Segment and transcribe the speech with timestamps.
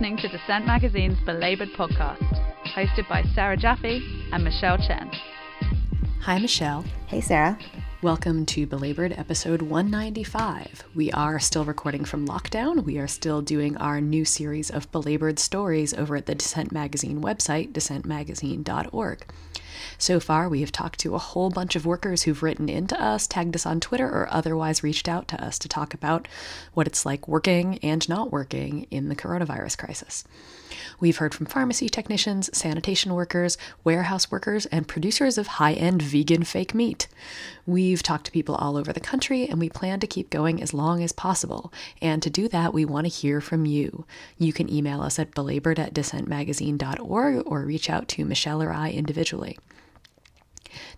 [0.00, 2.24] listening to Dissent Magazine's Belabored podcast,
[2.74, 4.00] hosted by Sarah Jaffe
[4.32, 5.10] and Michelle Chen.
[6.22, 6.86] Hi, Michelle.
[7.06, 7.58] Hey, Sarah.
[8.00, 10.84] Welcome to Belabored episode 195.
[10.94, 12.82] We are still recording from lockdown.
[12.82, 17.20] We are still doing our new series of belabored stories over at the Dissent Magazine
[17.20, 19.26] website, dissentmagazine.org.
[19.98, 23.26] So far, we have talked to a whole bunch of workers who've written into us,
[23.26, 26.28] tagged us on Twitter, or otherwise reached out to us to talk about
[26.74, 30.24] what it's like working and not working in the coronavirus crisis.
[30.98, 36.44] We've heard from pharmacy technicians, sanitation workers, warehouse workers, and producers of high end vegan
[36.44, 37.08] fake meat.
[37.66, 40.74] We've talked to people all over the country, and we plan to keep going as
[40.74, 41.72] long as possible.
[42.02, 44.04] And to do that, we want to hear from you.
[44.38, 48.90] You can email us at belabored at dissentmagazine.org or reach out to Michelle or I
[48.90, 49.58] individually.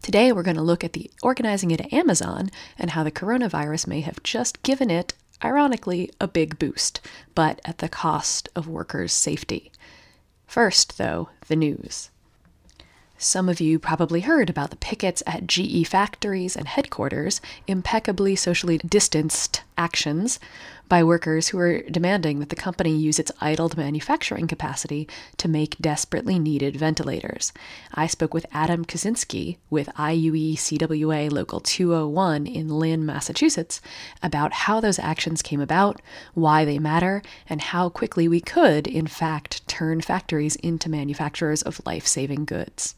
[0.03, 4.01] Today, we're going to look at the organizing at Amazon and how the coronavirus may
[4.01, 7.01] have just given it, ironically, a big boost,
[7.35, 9.73] but at the cost of workers' safety.
[10.47, 12.11] First, though, the news.
[13.23, 18.79] Some of you probably heard about the pickets at GE factories and headquarters, impeccably socially
[18.79, 20.41] distanced actions
[20.93, 25.79] by workers who are demanding that the company use its idled manufacturing capacity to make
[25.79, 27.51] desperately needed ventilators.
[27.95, 33.81] I spoke with Adam Kaszynski with IUE CWA Local 201 in Lynn, Massachusetts,
[34.23, 36.03] about how those actions came about,
[36.35, 41.81] why they matter, and how quickly we could, in fact, turn factories into manufacturers of
[41.87, 42.97] life saving goods.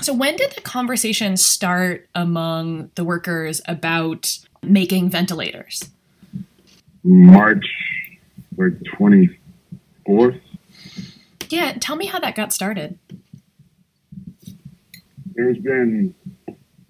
[0.00, 5.84] So, when did the conversation start among the workers about making ventilators?
[7.02, 7.66] March
[8.56, 10.40] or 24th.
[11.48, 12.98] Yeah, tell me how that got started.
[15.34, 16.14] There's been,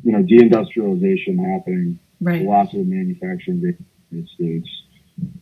[0.02, 1.98] you know, deindustrialization happening.
[2.20, 2.42] Right.
[2.42, 3.76] Lots of manufacturing in the
[4.10, 4.68] United States.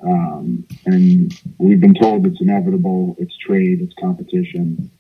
[0.01, 4.91] Um, and we've been told it's inevitable, it's trade, it's competition.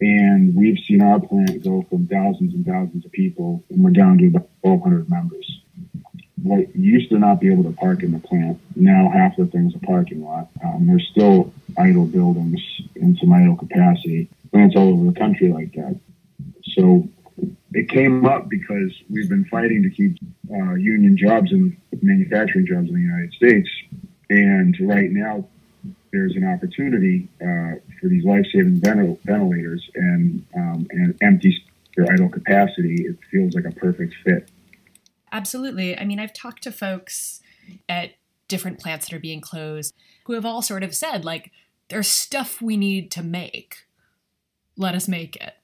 [0.00, 4.18] And we've seen our plant go from thousands and thousands of people, and we're down
[4.18, 5.61] to about 1,200 members.
[6.42, 9.74] What used to not be able to park in the plant, now half the thing's
[9.74, 10.48] a parking lot.
[10.64, 12.60] Um, there's still idle buildings
[12.96, 14.28] and some idle capacity.
[14.50, 15.98] Plants all over the country like that.
[16.74, 17.08] So
[17.72, 20.18] it came up because we've been fighting to keep
[20.50, 23.68] uh, union jobs and manufacturing jobs in the United States.
[24.28, 25.46] And right now,
[26.12, 31.62] there's an opportunity uh, for these life-saving ventil- ventilators and um, and empty
[31.96, 33.06] their idle capacity.
[33.06, 34.48] It feels like a perfect fit.
[35.32, 35.98] Absolutely.
[35.98, 37.40] I mean, I've talked to folks
[37.88, 38.10] at
[38.48, 39.94] different plants that are being closed
[40.26, 41.50] who have all sort of said like,
[41.88, 43.86] "There's stuff we need to make.
[44.76, 45.54] Let us make it."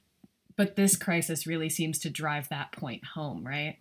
[0.56, 3.78] But this crisis really seems to drive that point home, right?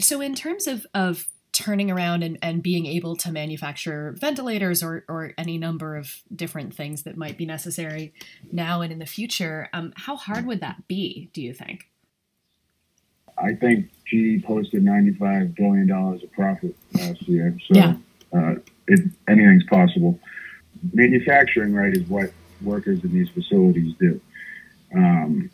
[0.00, 5.04] So, in terms of of turning around and, and being able to manufacture ventilators or,
[5.08, 8.12] or any number of different things that might be necessary
[8.50, 11.88] now and in the future, um, how hard would that be, do you think?
[13.38, 17.56] I think GE posted $95 billion of profit last year.
[17.68, 17.96] So Yeah.
[18.32, 18.54] uh,
[18.86, 20.18] it, anything's possible.
[20.92, 22.30] Manufacturing, right, is what
[22.62, 24.20] workers in these facilities do.
[24.94, 25.50] Um,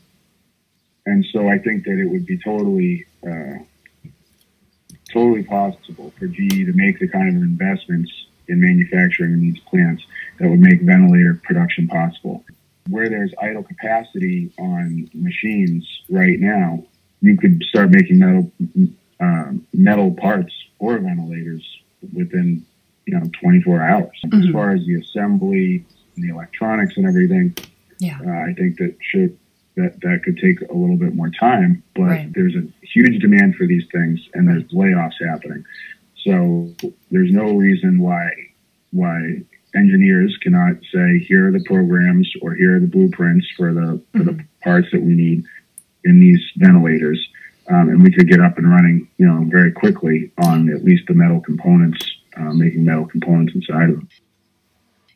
[1.07, 3.59] and so I think that it would be totally, uh,
[5.13, 8.13] totally possible for GE to make the kind of investments
[8.49, 10.03] in manufacturing in these plants
[10.39, 12.45] that would make ventilator production possible.
[12.89, 16.85] Where there's idle capacity on machines right now,
[17.21, 18.51] you could start making metal
[19.21, 21.63] um, metal parts or ventilators
[22.15, 22.65] within
[23.07, 24.19] you know 24 hours.
[24.25, 24.53] As Mhm.
[24.53, 25.85] far as the assembly
[26.17, 27.55] and the electronics and everything,
[27.99, 28.19] Yeah.
[28.27, 29.37] uh, I think that should
[29.77, 31.83] that that could take a little bit more time.
[31.95, 32.33] But Right.
[32.33, 35.65] there's a huge demand for these things, and there's layoffs happening.
[36.25, 36.75] So
[37.11, 38.31] there's no reason why
[38.93, 39.43] why
[39.77, 44.25] engineers cannot say here are the programs or here are the blueprints for the for
[44.25, 45.45] the parts that we need
[46.05, 47.25] in these ventilators,
[47.69, 51.05] um, and we could get up and running, you know, very quickly on at least
[51.07, 52.05] the metal components,
[52.37, 54.09] uh, making metal components inside of them.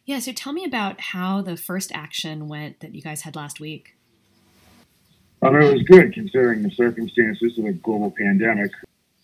[0.06, 3.59] Yeah, so tell me about how the first action went that you guys had last
[3.59, 3.97] week.
[5.41, 8.70] Um, it was good considering the circumstances of the global pandemic.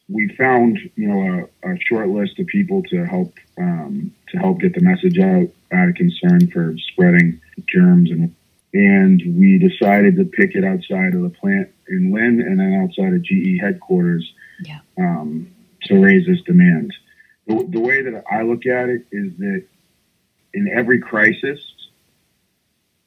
[0.09, 4.61] We found, you know, a, a short list of people to help um, to help
[4.61, 8.35] get the message out out of concern for spreading germs, and
[8.73, 13.13] and we decided to pick it outside of the plant in Lynn and then outside
[13.15, 14.33] of GE headquarters
[14.65, 14.81] Yeah.
[14.99, 15.49] um,
[15.85, 16.93] to raise this demand.
[17.47, 19.65] The, the way that I look at it is that
[20.55, 21.59] in every crisis,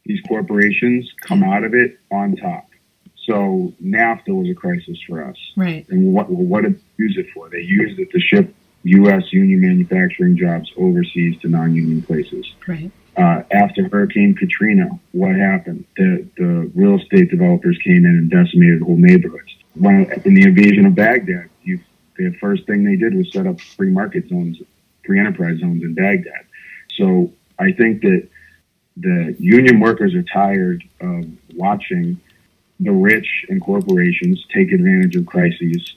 [0.06, 2.68] these corporations come out of it on top.
[3.26, 5.38] So NAFTA was a crisis for us.
[5.56, 5.88] Right.
[5.90, 7.48] And what what did they use it for?
[7.50, 9.32] They used it to ship U.S.
[9.32, 12.46] union manufacturing jobs overseas to non-union places.
[12.68, 12.92] Right.
[13.16, 15.86] Uh, after Hurricane Katrina, what happened?
[15.98, 19.56] The, the real estate developers came in and decimated whole neighborhoods.
[19.76, 21.80] When, in the invasion of Baghdad, you,
[22.18, 24.60] the first thing they did was set up free market zones,
[25.06, 26.46] free enterprise zones in Baghdad.
[26.96, 28.28] So I think that
[28.98, 31.26] the union workers are tired of
[31.56, 32.20] watching
[32.80, 35.96] the rich and corporations take advantage of crises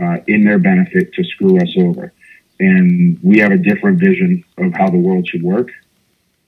[0.00, 2.12] uh, in their benefit to screw us over.
[2.60, 5.70] And we have a different vision of how the world should work.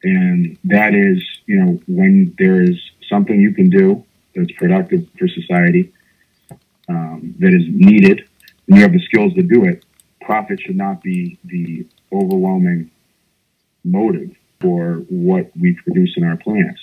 [0.02, 2.76] And that is, you know, when there is
[3.08, 4.05] something you can do
[4.35, 5.93] that's productive for society,
[6.88, 8.26] um, that is needed,
[8.67, 9.85] and you have the skills to do it,
[10.20, 12.91] profit should not be the overwhelming
[13.85, 14.31] motive
[14.61, 16.81] for what we produce in our plants.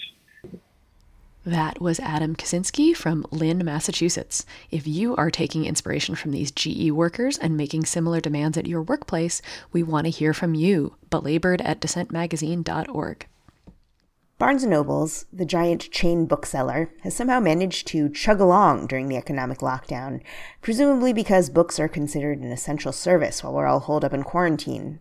[1.48, 4.46] That was Adam Kaszynski from Lynn, Massachusetts.
[4.70, 8.82] If you are taking inspiration from these GE workers and making similar demands at your
[8.82, 9.42] workplace,
[9.72, 10.98] we want to hear from you.
[11.10, 13.28] Belabored at dissentmagazine.org.
[14.38, 19.16] Barnes & Noble's, the giant chain bookseller, has somehow managed to chug along during the
[19.16, 20.20] economic lockdown,
[20.62, 25.00] presumably because books are considered an essential service while we're all holed up in quarantine.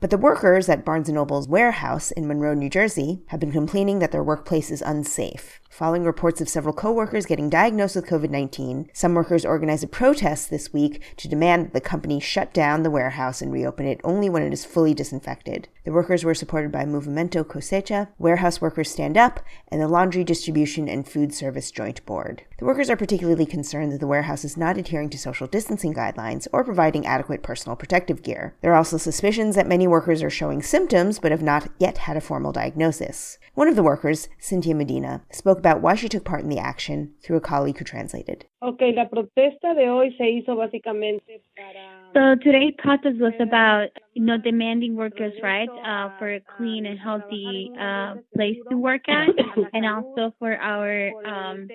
[0.00, 3.98] But the workers at Barnes & Noble's warehouse in Monroe, New Jersey, have been complaining
[3.98, 5.60] that their workplace is unsafe.
[5.70, 10.50] Following reports of several coworkers getting diagnosed with COVID 19, some workers organized a protest
[10.50, 14.28] this week to demand that the company shut down the warehouse and reopen it only
[14.28, 15.68] when it is fully disinfected.
[15.84, 20.88] The workers were supported by Movimiento Cosecha, Warehouse Workers Stand Up, and the Laundry Distribution
[20.88, 22.42] and Food Service Joint Board.
[22.60, 26.46] The workers are particularly concerned that the warehouse is not adhering to social distancing guidelines
[26.52, 28.54] or providing adequate personal protective gear.
[28.60, 32.18] There are also suspicions that many workers are showing symptoms but have not yet had
[32.18, 33.38] a formal diagnosis.
[33.54, 37.14] One of the workers, Cynthia Medina, spoke about why she took part in the action
[37.22, 38.44] through a colleague who translated.
[38.62, 42.00] Okay, la protesta de hoy se hizo básicamente para.
[42.12, 46.98] So today's protest was about, you know, demanding workers' rights uh, for a clean and
[46.98, 49.28] healthy uh, place to work at,
[49.72, 51.68] and also for our um,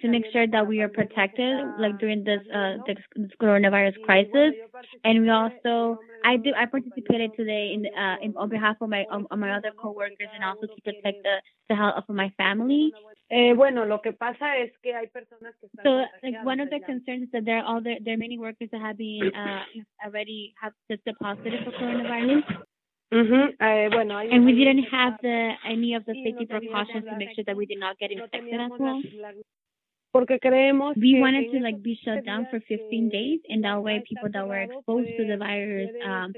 [0.00, 2.98] to make sure that we are protected, like during this uh, this,
[3.40, 4.52] coronavirus crisis.
[5.04, 9.04] And we also, I do, I participated today in, uh, in on behalf of my
[9.10, 11.36] um, my other coworkers, and also to protect the
[11.68, 12.92] the health of my family.
[13.34, 16.68] Eh, bueno, lo que pasa es que hay personas que están So, like one of
[16.68, 19.32] the concerns is that there are all there, there are many workers that have been
[19.34, 19.64] uh,
[20.04, 22.44] already have tested positive for coronavirus,
[23.12, 27.44] eh, bueno, and we didn't have the any of the safety precautions to make sure
[27.44, 29.00] that we did not get infected as well.
[30.12, 34.02] Porque creemos We wanted to like be shut down for 15 days, and that way
[34.08, 36.32] people that were exposed to the virus, um,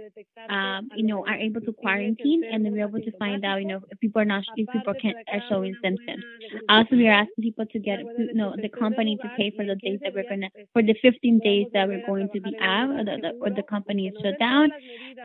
[0.49, 3.67] um, you know, are able to quarantine, and then we're able to find out, you
[3.67, 6.25] know, if people are not, if people can are showing symptoms.
[6.69, 9.77] Also, we are asking people to get, you know, the company to pay for the
[9.77, 13.05] days that we're gonna, for the 15 days that we're going to be out, or
[13.05, 14.71] the, the, or the company is shut down,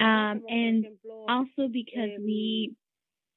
[0.01, 0.85] um, and
[1.27, 2.73] also because we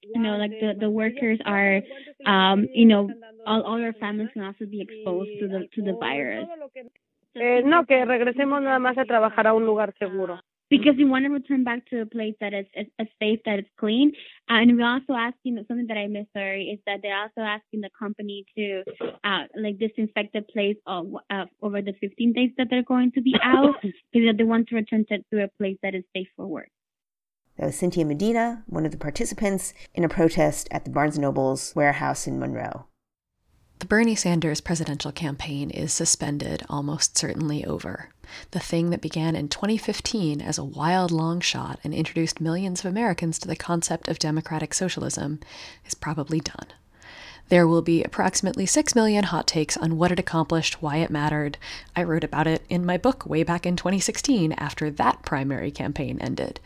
[0.02, 1.80] you know, like the, the workers are,
[2.26, 3.10] um, you know,
[3.46, 6.46] all, all our families can also be exposed to the to the virus.
[7.34, 10.40] Eh, no, que regresemos nada más a trabajar a un lugar seguro.
[10.68, 13.58] Because we want to return back to a place that is, is, is safe, that
[13.58, 14.12] is clean,
[14.48, 16.32] and we're also asking something that I missed.
[16.32, 18.82] Sorry, is that they're also asking the company to
[19.22, 23.20] uh, like disinfect the place of, uh, over the 15 days that they're going to
[23.20, 23.74] be out,
[24.12, 26.70] because they want to return to, to a place that is safe for work.
[27.58, 31.18] That was Cynthia Medina, one of the participants in a protest at the Barnes &
[31.18, 32.86] Noble's warehouse in Monroe.
[33.78, 38.10] The Bernie Sanders presidential campaign is suspended, almost certainly over.
[38.52, 42.86] The thing that began in 2015 as a wild long shot and introduced millions of
[42.86, 45.40] Americans to the concept of democratic socialism
[45.84, 46.68] is probably done.
[47.48, 51.58] There will be approximately 6 million hot takes on what it accomplished, why it mattered.
[51.96, 56.18] I wrote about it in my book way back in 2016 after that primary campaign
[56.20, 56.60] ended.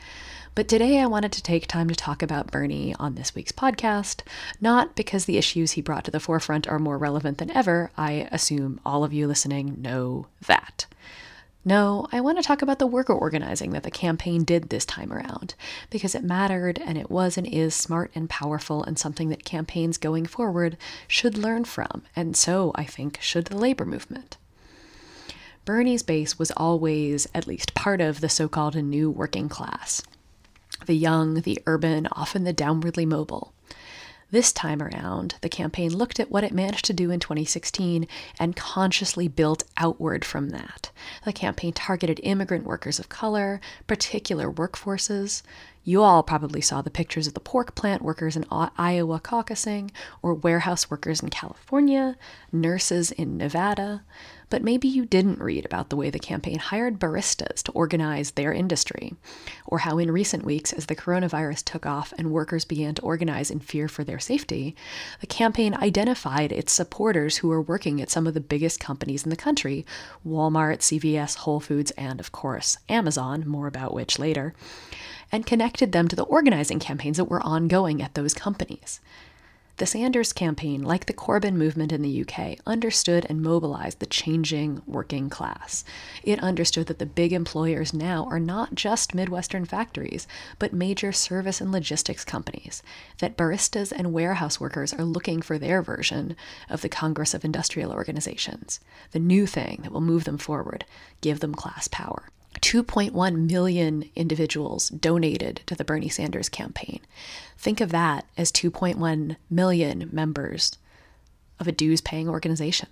[0.56, 4.22] But today I wanted to take time to talk about Bernie on this week's podcast,
[4.58, 7.90] not because the issues he brought to the forefront are more relevant than ever.
[7.94, 10.86] I assume all of you listening know that.
[11.62, 15.12] No, I want to talk about the worker organizing that the campaign did this time
[15.12, 15.54] around,
[15.90, 19.98] because it mattered and it was and is smart and powerful and something that campaigns
[19.98, 24.38] going forward should learn from, and so, I think, should the labor movement.
[25.66, 30.02] Bernie's base was always at least part of the so called new working class
[30.86, 33.52] the young, the urban, often the downwardly mobile.
[34.30, 38.08] This time around, the campaign looked at what it managed to do in 2016
[38.40, 40.90] and consciously built outward from that.
[41.24, 45.42] The campaign targeted immigrant workers of color, particular workforces,
[45.88, 50.34] You all probably saw the pictures of the pork plant workers in Iowa caucusing, or
[50.34, 52.16] warehouse workers in California,
[52.50, 54.02] nurses in Nevada.
[54.50, 58.52] But maybe you didn't read about the way the campaign hired baristas to organize their
[58.52, 59.14] industry,
[59.64, 63.48] or how in recent weeks, as the coronavirus took off and workers began to organize
[63.48, 64.74] in fear for their safety,
[65.20, 69.30] the campaign identified its supporters who were working at some of the biggest companies in
[69.30, 69.86] the country
[70.26, 74.52] Walmart, CVS, Whole Foods, and of course, Amazon, more about which later
[75.32, 79.00] and connected them to the organizing campaigns that were ongoing at those companies.
[79.78, 84.80] The Sanders campaign, like the Corbyn movement in the UK, understood and mobilized the changing
[84.86, 85.84] working class.
[86.22, 90.26] It understood that the big employers now are not just Midwestern factories,
[90.58, 92.82] but major service and logistics companies,
[93.18, 96.36] that baristas and warehouse workers are looking for their version
[96.70, 98.80] of the Congress of Industrial Organizations,
[99.10, 100.86] the new thing that will move them forward,
[101.20, 102.30] give them class power.
[102.60, 107.00] 2.1 million individuals donated to the Bernie Sanders campaign.
[107.58, 110.76] Think of that as 2.1 million members
[111.58, 112.88] of a dues paying organization.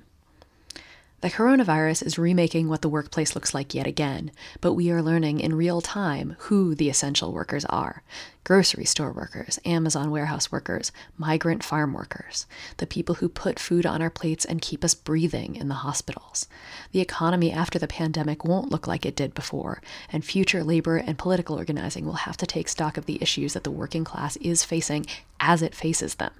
[1.24, 5.40] The coronavirus is remaking what the workplace looks like yet again, but we are learning
[5.40, 8.02] in real time who the essential workers are
[8.44, 12.44] grocery store workers, Amazon warehouse workers, migrant farm workers,
[12.76, 16.46] the people who put food on our plates and keep us breathing in the hospitals.
[16.92, 19.80] The economy after the pandemic won't look like it did before,
[20.12, 23.64] and future labor and political organizing will have to take stock of the issues that
[23.64, 25.06] the working class is facing
[25.40, 26.32] as it faces them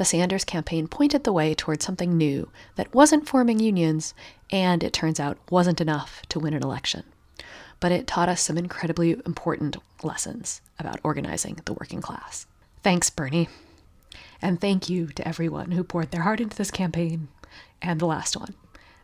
[0.00, 4.14] the Sanders campaign pointed the way towards something new that wasn't forming unions
[4.50, 7.02] and, it turns out, wasn't enough to win an election.
[7.80, 12.46] But it taught us some incredibly important lessons about organizing the working class.
[12.82, 13.50] Thanks, Bernie.
[14.40, 17.28] And thank you to everyone who poured their heart into this campaign
[17.82, 18.54] and the last one.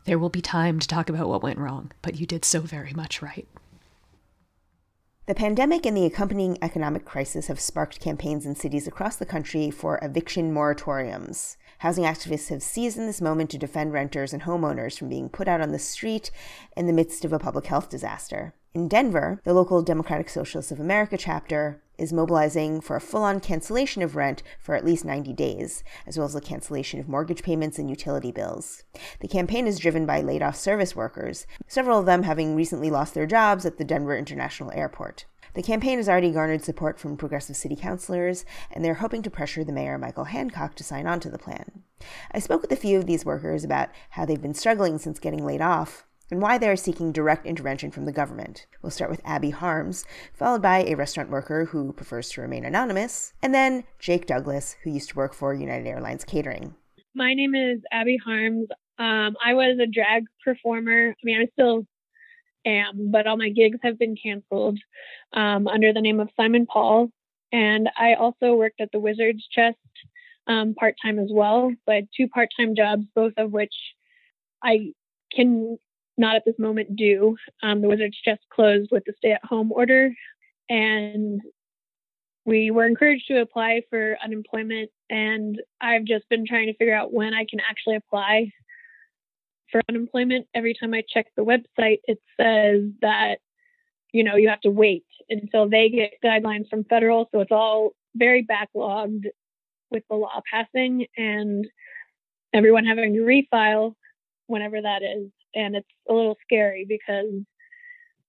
[0.06, 2.94] There will be time to talk about what went wrong, but you did so very
[2.94, 3.46] much right.
[5.26, 9.72] The pandemic and the accompanying economic crisis have sparked campaigns in cities across the country
[9.72, 11.56] for eviction moratoriums.
[11.78, 15.60] Housing activists have seized this moment to defend renters and homeowners from being put out
[15.60, 16.30] on the street
[16.76, 18.54] in the midst of a public health disaster.
[18.76, 23.40] In Denver, the local Democratic Socialists of America chapter is mobilizing for a full on
[23.40, 27.42] cancellation of rent for at least 90 days, as well as the cancellation of mortgage
[27.42, 28.84] payments and utility bills.
[29.20, 33.14] The campaign is driven by laid off service workers, several of them having recently lost
[33.14, 35.24] their jobs at the Denver International Airport.
[35.54, 39.64] The campaign has already garnered support from progressive city councilors, and they're hoping to pressure
[39.64, 41.82] the mayor, Michael Hancock, to sign on to the plan.
[42.30, 45.46] I spoke with a few of these workers about how they've been struggling since getting
[45.46, 48.66] laid off, and why they are seeking direct intervention from the government.
[48.82, 53.32] We'll start with Abby Harms, followed by a restaurant worker who prefers to remain anonymous,
[53.42, 56.74] and then Jake Douglas, who used to work for United Airlines Catering.
[57.14, 58.68] My name is Abby Harms.
[58.98, 61.10] Um, I was a drag performer.
[61.10, 61.86] I mean, I still
[62.66, 64.78] am, but all my gigs have been canceled
[65.32, 67.10] um, under the name of Simon Paul.
[67.52, 69.78] And I also worked at the Wizard's Chest
[70.46, 71.70] um, part time as well.
[71.70, 73.74] So I had two part time jobs, both of which
[74.62, 74.92] I
[75.32, 75.78] can
[76.16, 77.36] not at this moment do.
[77.62, 80.10] Um, the Wizards just closed with the stay at home order,
[80.68, 81.40] and
[82.44, 84.90] we were encouraged to apply for unemployment.
[85.10, 88.52] And I've just been trying to figure out when I can actually apply
[89.70, 90.46] for unemployment.
[90.54, 93.38] Every time I check the website, it says that
[94.12, 97.28] you know you have to wait until they get guidelines from federal.
[97.32, 99.26] So it's all very backlogged
[99.90, 101.66] with the law passing and
[102.52, 103.94] everyone having to refile
[104.46, 107.32] whenever that is and it's a little scary because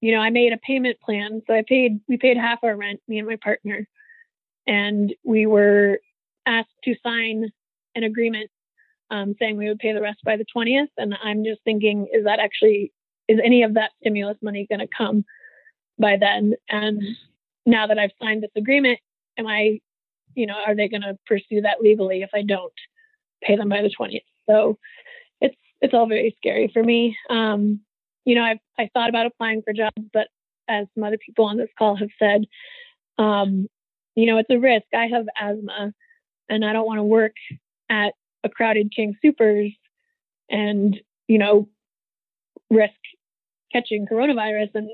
[0.02, 1.42] you know i made a payment plan.
[1.48, 3.88] So i paid we paid half our rent me and my partner
[4.66, 6.00] and we were
[6.46, 7.52] asked to sign
[7.96, 8.50] an agreement
[9.10, 12.26] um, saying we would pay the rest by the 20th and i'm just thinking is
[12.26, 12.92] that actually
[13.28, 15.26] is any of that stimulus money going to come
[16.00, 16.54] by then?
[16.70, 17.04] And
[17.68, 19.00] now that i've signed this agreement
[19.38, 19.80] am i
[20.34, 22.74] you know are they going to pursue that legally if i don't
[23.44, 24.80] pay them by the 20th so
[25.82, 27.16] it's all very scary for me.
[27.30, 27.82] Um,
[28.26, 30.28] you know, I've I thought about applying for jobs, but
[30.68, 32.46] as some other people on this call have said,
[33.18, 33.68] um,
[34.16, 34.86] you know, it's a risk.
[34.94, 35.94] I have asthma,
[36.50, 37.36] and I don't want to work
[37.90, 39.76] at a crowded King Soopers
[40.50, 41.70] and you know
[42.70, 42.94] risk
[43.72, 44.90] catching coronavirus, and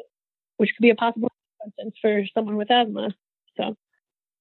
[0.57, 3.09] which could be a possible consequence for someone with asthma.
[3.57, 3.75] So.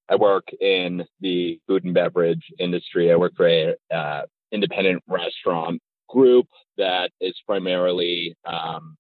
[0.09, 3.11] I work in the food and beverage industry.
[3.11, 5.81] I work for a uh, independent restaurant
[6.13, 6.47] group
[6.79, 8.97] that is primarily um,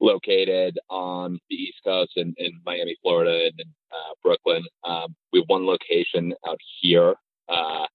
[0.00, 4.64] located on the East Coast in, in Miami, Florida, and uh, Brooklyn.
[4.84, 7.14] Um, we have one location out here.
[7.48, 7.86] Uh,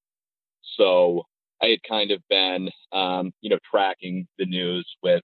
[0.77, 1.23] so
[1.61, 5.23] I had kind of been, um, you know, tracking the news with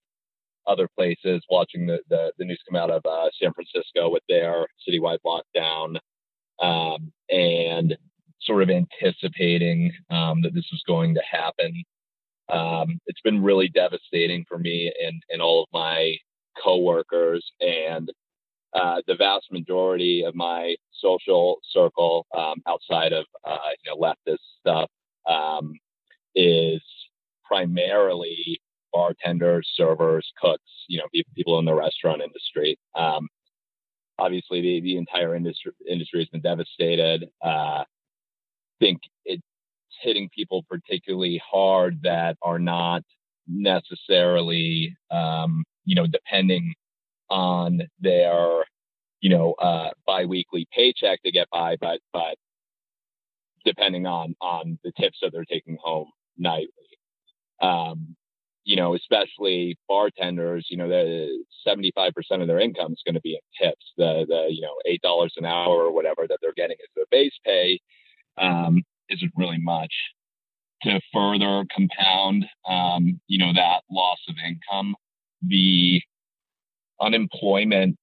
[0.68, 4.68] other places, watching the, the, the news come out of uh, San Francisco with their
[4.88, 5.98] citywide lockdown.
[6.62, 7.98] um, and
[8.42, 11.84] sort of anticipating um, that this was going to happen.
[12.51, 16.15] Um, it's been really devastating for me and, and all of my
[16.62, 18.12] coworkers and
[18.74, 24.39] uh, the vast majority of my social circle um, outside of uh, you know leftist
[24.60, 24.89] stuff
[25.29, 25.74] um,
[26.36, 26.81] is
[27.46, 28.62] primarily
[28.93, 31.05] bartenders, servers, cooks, you know,
[31.36, 32.77] people in the restaurant industry.
[32.96, 33.27] Um,
[34.20, 37.29] obviously, the, the entire industry industry has been devastated.
[37.41, 37.84] Uh,
[38.79, 39.43] think it's
[40.01, 43.03] hitting people particularly hard that are not
[43.48, 46.74] necessarily, um, you know, depending
[47.29, 48.63] on their,
[49.22, 52.36] you know, uh, biweekly paycheck to get by, but but
[53.65, 56.67] depending on on the tips that they're taking home nightly.
[57.62, 58.15] Um,
[58.63, 63.34] you know, especially bartenders, you know, the 75% of their income is going to be
[63.34, 63.86] in tips.
[63.98, 67.34] The, the, you know, $8 an hour or whatever that they're getting as their base
[67.43, 67.79] pay
[68.38, 69.94] um, isn't really much.
[70.84, 74.96] To further compound, um, you know, that loss of income,
[75.44, 76.01] the
[77.00, 77.98] unemployment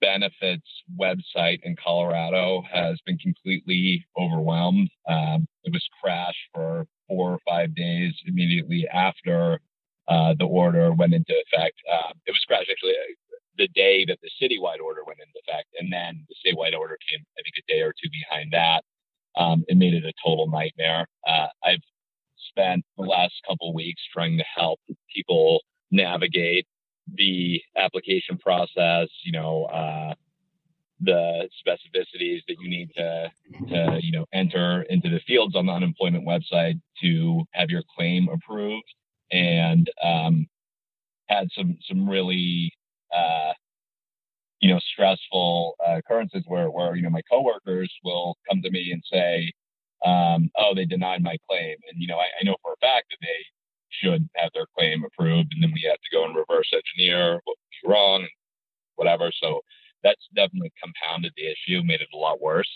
[0.00, 0.66] benefits
[0.98, 4.88] website in Colorado has been completely overwhelmed.
[5.08, 9.60] Um, it was crashed for four or five days immediately after
[10.08, 11.76] uh, the order went into effect.
[11.90, 15.68] Uh, it was crashed actually uh, the day that the citywide order went into effect,
[15.78, 18.84] and then the statewide order came, I think, a day or two behind that.
[19.38, 21.06] Um, it made it a total nightmare.
[21.26, 21.82] Uh, I've
[22.50, 24.80] spent the last couple weeks trying to help
[25.14, 26.66] people navigate
[27.14, 29.08] the application process.
[29.22, 30.14] You know, uh,
[31.00, 33.30] the specificities that you need to,
[33.68, 38.28] to, you know, enter into the fields on the unemployment website to have your claim
[38.28, 38.92] approved
[39.30, 40.46] and um,
[41.28, 42.72] had some some really
[43.14, 43.52] uh,
[44.60, 48.90] you know stressful uh, occurrences where where you know my coworkers will come to me
[48.92, 49.52] and say,
[50.04, 53.06] um, "Oh, they denied my claim," and you know I, I, know for a fact
[53.10, 53.44] that they
[53.90, 57.56] should have their claim approved, and then we have to go and reverse engineer what
[57.56, 58.26] was wrong,
[58.96, 59.30] whatever.
[59.42, 59.60] So
[60.02, 62.70] that's definitely compounded the issue, made it a lot worse.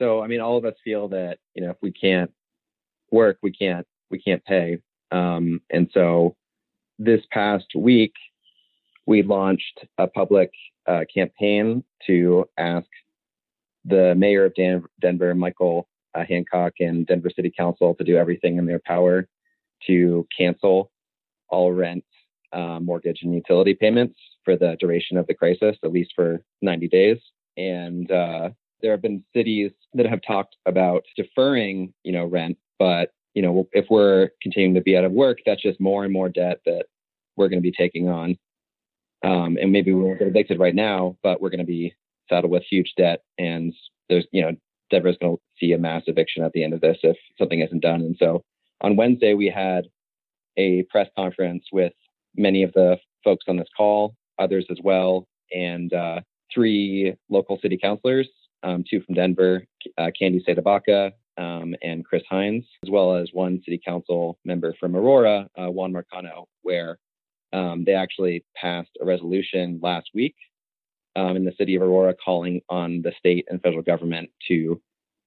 [0.00, 2.30] So I mean, all of us feel that you know if we can't
[3.10, 4.78] work, we can't we can't pay.
[5.12, 6.34] Um, and so
[6.98, 8.14] this past week,
[9.06, 10.50] we launched a public
[10.86, 12.86] uh, campaign to ask
[13.84, 18.58] the mayor of Dan- Denver, Michael uh, Hancock, and Denver City Council to do everything
[18.58, 19.28] in their power
[19.86, 20.90] to cancel
[21.48, 22.04] all rent,
[22.52, 26.88] uh, mortgage, and utility payments for the duration of the crisis, at least for 90
[26.88, 27.18] days.
[27.56, 33.12] And uh, there have been cities that have talked about deferring, you know, rent, but
[33.34, 36.28] you know, if we're continuing to be out of work, that's just more and more
[36.28, 36.86] debt that
[37.36, 38.36] we're going to be taking on.
[39.24, 41.94] Um, and maybe we won't get evicted right now, but we're going to be
[42.28, 43.22] saddled with huge debt.
[43.38, 43.72] And
[44.08, 44.52] there's, you know,
[44.90, 47.82] Denver's going to see a mass eviction at the end of this if something isn't
[47.82, 48.00] done.
[48.00, 48.42] And so
[48.80, 49.86] on Wednesday, we had
[50.56, 51.92] a press conference with
[52.36, 56.20] many of the folks on this call, others as well, and uh,
[56.52, 58.28] three local city councilors,
[58.62, 59.64] um, two from Denver,
[59.98, 64.94] uh, Candi CdeBaca, um, and Chris Hinds, as well as one city council member from
[64.96, 66.98] Aurora, uh, Juan Marcano, where
[67.52, 70.34] um, they actually passed a resolution last week
[71.16, 74.80] um, in the city of Aurora calling on the state and federal government to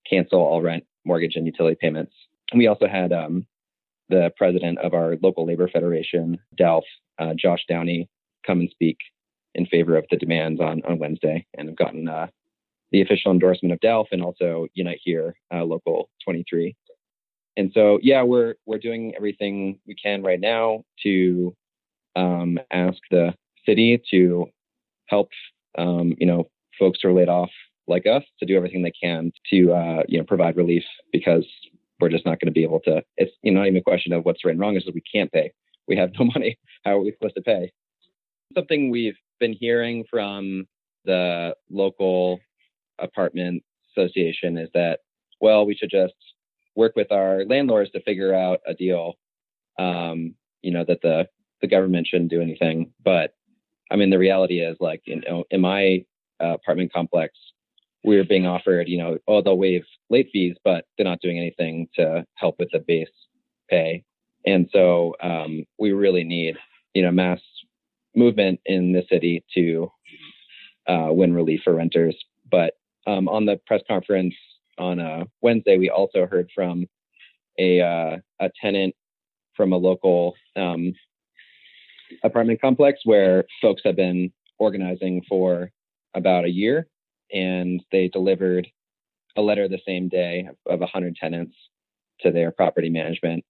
[0.09, 2.13] cancel all rent, mortgage, and utility payments.
[2.51, 3.45] And we also had um,
[4.09, 6.83] the president of our local labor federation, DELF,
[7.19, 8.09] uh, Josh Downey,
[8.45, 8.97] come and speak
[9.55, 12.27] in favor of the demands on, on Wednesday and have gotten uh,
[12.91, 16.75] the official endorsement of DELF and also Unite Here, uh, Local 23.
[17.57, 21.55] And so, yeah, we're we're doing everything we can right now to
[22.15, 23.33] um, ask the
[23.65, 24.47] city to
[25.07, 25.29] help,
[25.77, 26.49] um, you know,
[26.79, 27.49] folks who are laid off
[27.87, 31.45] like us to do everything they can to, uh, you know, provide relief because
[31.99, 33.03] we're just not going to be able to.
[33.17, 35.01] It's you know, not even a question of what's right and wrong; is that we
[35.01, 35.51] can't pay.
[35.87, 36.57] We have no money.
[36.83, 37.71] How are we supposed to pay?
[38.53, 40.67] Something we've been hearing from
[41.05, 42.39] the local
[42.99, 43.63] apartment
[43.95, 44.99] association is that,
[45.41, 46.13] well, we should just
[46.75, 49.13] work with our landlords to figure out a deal.
[49.77, 51.27] Um, you know that the
[51.61, 53.33] the government shouldn't do anything, but
[53.91, 56.05] I mean the reality is like you know in my
[56.41, 57.33] uh, apartment complex,
[58.03, 61.87] we're being offered you know oh they'll waive late fees, but they're not doing anything
[61.95, 63.07] to help with the base
[63.69, 64.03] pay,
[64.45, 66.55] and so um, we really need
[66.93, 67.39] you know mass
[68.15, 69.91] movement in the city to
[70.87, 72.15] uh, win relief for renters.
[72.49, 72.73] But
[73.07, 74.33] um, on the press conference
[74.77, 76.85] on uh, Wednesday, we also heard from
[77.59, 78.95] a uh, a tenant
[79.55, 80.93] from a local um,
[82.23, 85.71] apartment complex where folks have been organizing for
[86.13, 86.87] about a year,
[87.33, 88.67] and they delivered
[89.35, 91.55] a letter the same day of 100 tenants
[92.21, 93.43] to their property management,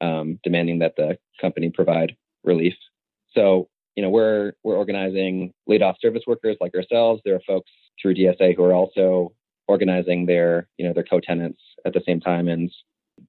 [0.00, 2.74] um, demanding that the company provide relief.
[3.34, 7.22] So, you know, we're we're organizing laid off service workers like ourselves.
[7.24, 7.70] There are folks
[8.00, 9.32] through DSA who are also
[9.68, 12.48] organizing their, you know, their co-tenants at the same time.
[12.48, 12.70] And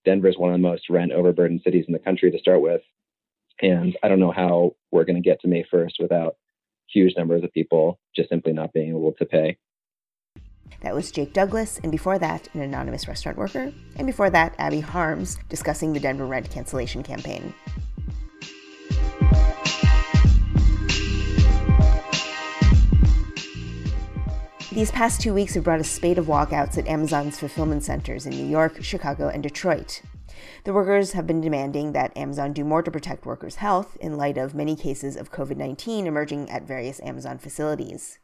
[0.06, 2.82] Denver is one of the most rent overburdened cities in the country to start with.
[3.62, 6.36] And I don't know how we're going to get to May 1st without
[6.88, 9.58] huge numbers of people just simply not being able to pay.
[10.82, 14.82] That was Jake Douglas, and before that, an anonymous restaurant worker, and before that, Abby
[14.82, 17.54] Harms discussing the Denver rent cancellation campaign.
[24.74, 28.32] These past two weeks have brought a spate of walkouts at Amazon's fulfillment centers in
[28.32, 30.02] New York, Chicago, and Detroit.
[30.64, 34.38] The workers have been demanding that Amazon do more to protect workers' health in light
[34.38, 38.20] of many cases of COVID 19 emerging at various Amazon facilities.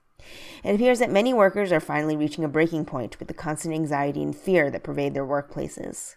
[0.64, 4.22] It appears that many workers are finally reaching a breaking point with the constant anxiety
[4.22, 6.16] and fear that pervade their workplaces.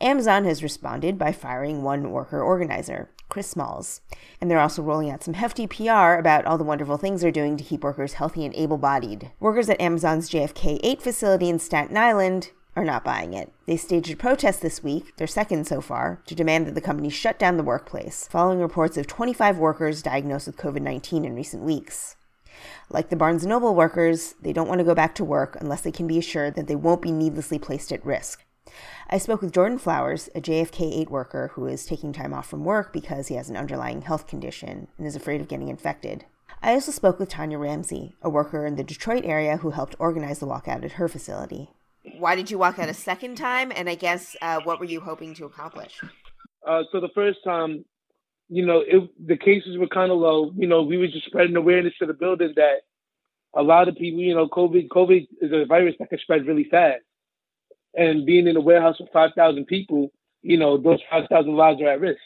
[0.00, 4.00] Amazon has responded by firing one worker organizer, Chris Smalls.
[4.40, 7.56] And they're also rolling out some hefty PR about all the wonderful things they're doing
[7.56, 9.30] to keep workers healthy and able bodied.
[9.38, 13.52] Workers at Amazon's JFK 8 facility in Staten Island are not buying it.
[13.66, 17.10] They staged a protest this week, their second so far, to demand that the company
[17.10, 21.62] shut down the workplace, following reports of 25 workers diagnosed with COVID 19 in recent
[21.62, 22.16] weeks.
[22.88, 25.80] Like the Barnes & Noble workers, they don't want to go back to work unless
[25.80, 28.44] they can be assured that they won't be needlessly placed at risk.
[29.10, 32.64] I spoke with Jordan Flowers, a JFK 8 worker who is taking time off from
[32.64, 36.24] work because he has an underlying health condition and is afraid of getting infected.
[36.62, 40.38] I also spoke with Tanya Ramsey, a worker in the Detroit area who helped organize
[40.38, 41.70] the walkout at her facility.
[42.18, 43.72] Why did you walk out a second time?
[43.74, 46.00] And I guess uh, what were you hoping to accomplish?
[46.66, 47.84] Uh, so the first time,
[48.48, 50.52] you know, it, the cases were kind of low.
[50.56, 52.82] You know, we were just spreading awareness to the building that
[53.54, 56.64] a lot of people, you know, COVID, COVID is a virus that can spread really
[56.64, 57.02] fast
[57.94, 60.10] and being in a warehouse with 5,000 people,
[60.42, 62.20] you know, those 5,000 lives are at risk.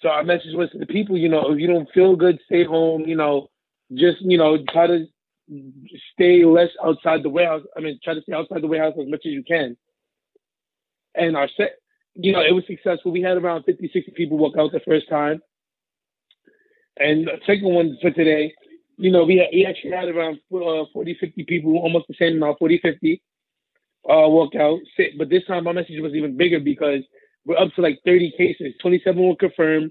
[0.00, 2.64] So our message was to the people, you know, if you don't feel good, stay
[2.64, 3.48] home, you know,
[3.92, 5.06] just, you know, try to
[6.14, 7.62] stay less outside the warehouse.
[7.76, 9.76] I mean, try to stay outside the warehouse as much as you can.
[11.14, 11.76] And our set,
[12.14, 13.12] you know, it was successful.
[13.12, 15.40] We had around 50, 60 people walk out the first time.
[16.96, 18.54] And the second one for today,
[18.96, 22.58] you know, we, we actually had around uh, 40, 50 people, almost the same amount,
[22.58, 23.22] 40, 50
[24.08, 24.80] uh, walk out.
[25.18, 27.02] But this time my message was even bigger because
[27.44, 28.74] we're up to like 30 cases.
[28.80, 29.90] 27 were confirmed,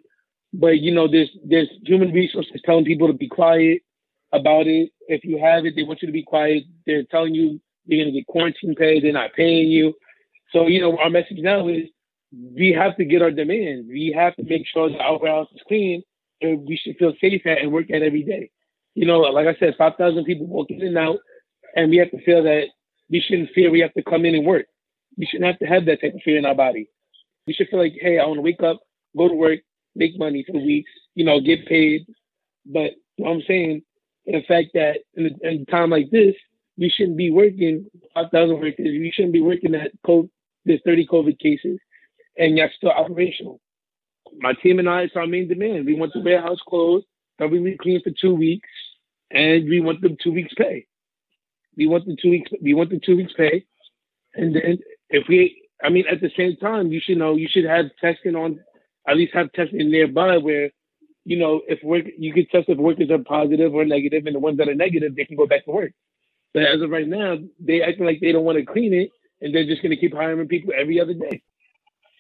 [0.54, 3.82] but you know, there's there's human resources telling people to be quiet
[4.34, 4.90] about it.
[5.08, 6.64] If you have it, they want you to be quiet.
[6.86, 9.00] They're telling you you're gonna get quarantine pay.
[9.00, 9.94] They're not paying you.
[10.52, 11.84] So you know, our message now is
[12.32, 13.88] we have to get our demands.
[13.88, 16.04] We have to make sure that our warehouse is clean,
[16.42, 18.50] and we should feel safe at and work at every day.
[18.96, 21.18] You know, like I said, 5,000 people walk in and out,
[21.76, 22.66] and we have to feel that
[23.10, 24.66] we shouldn't fear we have to come in and work.
[25.18, 26.90] We shouldn't have to have that type of fear in our body.
[27.48, 28.80] We should feel like, hey, I want to wake up,
[29.18, 29.60] go to work,
[29.96, 32.06] make money for the week, you know, get paid.
[32.66, 33.82] But you know what I'm saying,
[34.26, 36.36] the fact that in a, in a time like this,
[36.78, 38.76] we shouldn't be working 5,000 workers.
[38.80, 40.30] We shouldn't be working at COVID,
[40.66, 41.80] there's 30 COVID cases,
[42.38, 43.60] and you're still operational.
[44.40, 45.86] My team and I, it's our main demand.
[45.86, 47.06] We want the warehouse closed,
[47.38, 48.70] thoroughly clean for two weeks,
[49.30, 50.88] and we want them two weeks pay.
[51.78, 52.52] We want the two weeks.
[52.62, 53.66] We want the two weeks pay,
[54.36, 57.66] and then if we, I mean, at the same time, you should know you should
[57.66, 58.60] have testing on,
[59.08, 60.72] at least have testing nearby where,
[61.26, 64.40] you know, if work you can test if workers are positive or negative, and the
[64.40, 65.94] ones that are negative they can go back to work.
[66.54, 69.10] But as of right now, they acting like they don't want to clean it,
[69.42, 71.42] and they're just going to keep hiring people every other day.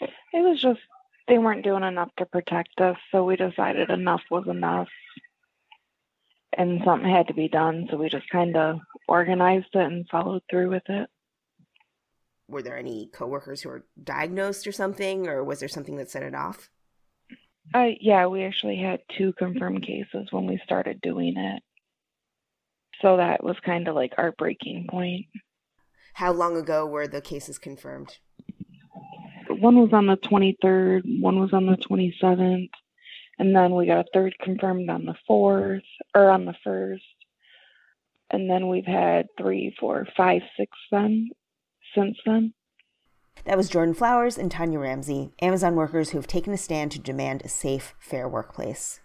[0.02, 0.80] It was just
[1.28, 4.90] they weren't doing enough to protect us, so we decided enough was enough
[6.58, 7.88] and something had to be done.
[7.90, 11.10] So we just kind of organized it and followed through with it.
[12.48, 16.24] Were there any coworkers who were diagnosed or something, or was there something that set
[16.24, 16.70] it off?
[17.74, 21.64] Uh, yeah, we actually had two confirmed cases when we started doing it.
[23.02, 25.26] So that was kind of like our breaking point.
[26.14, 28.18] How long ago were the cases confirmed?
[29.50, 32.70] One was on the 23rd, one was on the 27th,
[33.40, 35.82] and then we got a third confirmed on the 4th,
[36.16, 37.02] or on the 1st.
[38.30, 41.30] And then we've had three, four, five, six then
[41.96, 42.54] since then.
[43.46, 47.00] That was Jordan Flowers and Tanya Ramsey, Amazon workers who have taken a stand to
[47.00, 49.02] demand a safe, fair workplace.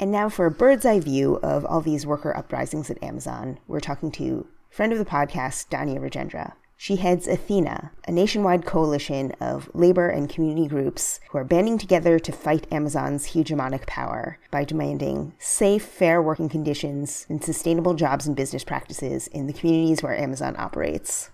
[0.00, 3.80] And now for a bird's eye view of all these worker uprisings at Amazon, we're
[3.80, 6.54] talking to friend of the podcast, Dania Rajendra.
[6.76, 12.18] She heads Athena, a nationwide coalition of labor and community groups who are banding together
[12.20, 18.36] to fight Amazon's hegemonic power by demanding safe, fair working conditions and sustainable jobs and
[18.36, 21.30] business practices in the communities where Amazon operates.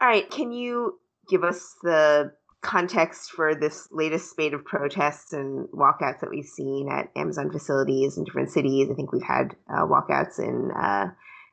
[0.00, 0.98] All right, can you
[1.30, 6.90] give us the context for this latest spate of protests and walkouts that we've seen
[6.90, 8.88] at Amazon facilities in different cities?
[8.90, 11.06] I think we've had uh, walkouts in uh,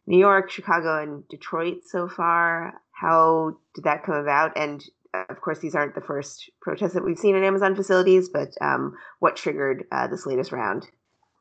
[0.06, 2.74] New York, Chicago, and Detroit so far.
[2.92, 4.58] How did that come about?
[4.58, 8.28] And uh, of course, these aren't the first protests that we've seen in Amazon facilities,
[8.28, 10.88] but um, what triggered uh, this latest round?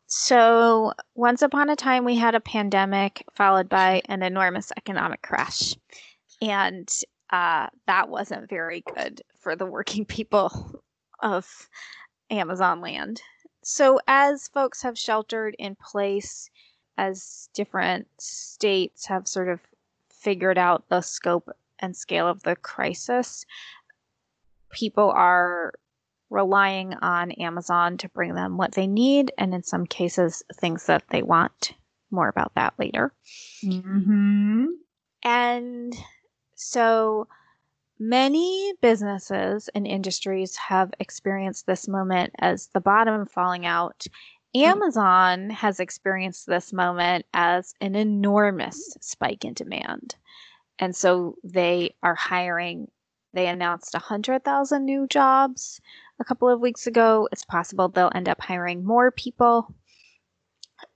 [0.09, 5.75] So, once upon a time, we had a pandemic followed by an enormous economic crash.
[6.41, 6.89] And
[7.31, 10.83] uh, that wasn't very good for the working people
[11.21, 11.69] of
[12.31, 13.21] Amazon land.
[13.63, 16.49] So, as folks have sheltered in place,
[16.99, 19.61] as different states have sort of
[20.09, 23.45] figured out the scope and scale of the crisis,
[24.71, 25.73] people are
[26.31, 31.05] relying on Amazon to bring them what they need, and in some cases, things that
[31.11, 31.73] they want.
[32.11, 33.13] More about that later.
[33.65, 34.67] Mm-hmm.
[35.25, 35.95] And
[36.57, 37.29] so
[37.99, 44.05] many businesses and industries have experienced this moment as the bottom falling out.
[44.55, 44.63] Hmm.
[44.63, 50.17] Amazon has experienced this moment as an enormous spike in demand.
[50.79, 52.91] And so they are hiring.
[53.33, 55.81] They announced 100,000 new jobs
[56.19, 57.29] a couple of weeks ago.
[57.33, 59.75] It's possible they'll end up hiring more people.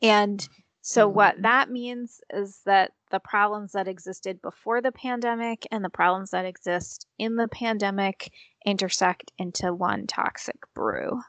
[0.02, 0.46] And
[0.82, 1.14] so, hmm.
[1.14, 6.30] what that means is that the problems that existed before the pandemic and the problems
[6.30, 8.32] that exist in the pandemic
[8.64, 11.20] intersect into one toxic brew.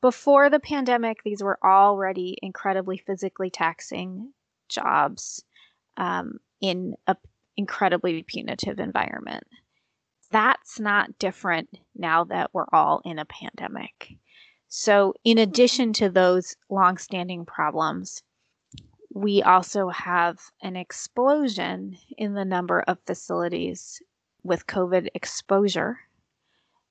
[0.00, 4.32] Before the pandemic, these were already incredibly physically taxing
[4.68, 5.44] jobs
[5.96, 7.16] um, in an
[7.56, 9.44] incredibly punitive environment.
[10.30, 14.16] That's not different now that we're all in a pandemic.
[14.68, 18.22] So, in addition to those longstanding problems,
[19.14, 24.00] we also have an explosion in the number of facilities
[24.42, 25.98] with COVID exposure.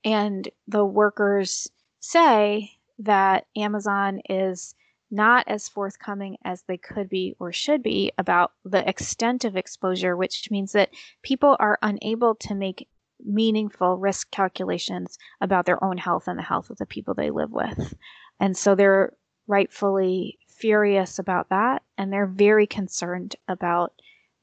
[0.04, 1.68] And the workers
[2.00, 4.74] say that Amazon is
[5.10, 10.16] not as forthcoming as they could be or should be about the extent of exposure,
[10.16, 10.90] which means that
[11.22, 12.88] people are unable to make
[13.24, 17.52] meaningful risk calculations about their own health and the health of the people they live
[17.52, 17.94] with.
[18.40, 19.12] And so they're
[19.46, 23.92] rightfully furious about that and they're very concerned about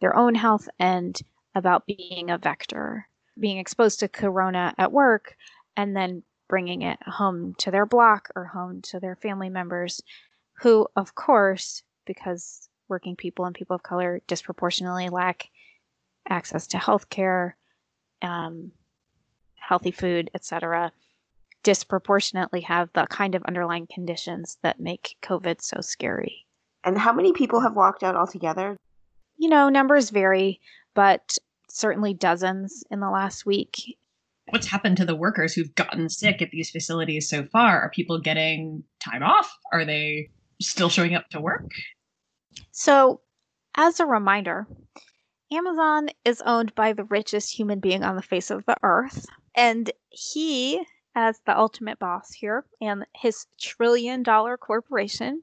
[0.01, 1.17] their own health and
[1.55, 3.07] about being a vector,
[3.39, 5.37] being exposed to corona at work
[5.77, 10.01] and then bringing it home to their block or home to their family members
[10.59, 15.47] who of course because working people and people of color disproportionately lack
[16.27, 17.55] access to health care
[18.21, 18.73] um,
[19.55, 20.91] healthy food etc
[21.63, 26.45] disproportionately have the kind of underlying conditions that make COVID so scary.
[26.83, 28.77] And how many people have walked out altogether?
[29.37, 30.59] You know, numbers vary,
[30.93, 31.37] but
[31.69, 33.97] certainly dozens in the last week.
[34.49, 37.81] What's happened to the workers who've gotten sick at these facilities so far?
[37.81, 39.51] Are people getting time off?
[39.71, 40.29] Are they
[40.61, 41.69] still showing up to work?
[42.71, 43.21] So,
[43.75, 44.65] as a reminder,
[45.51, 49.91] Amazon is owned by the richest human being on the face of the earth, and
[50.09, 50.83] he
[51.15, 55.41] as the ultimate boss here and his trillion dollar corporation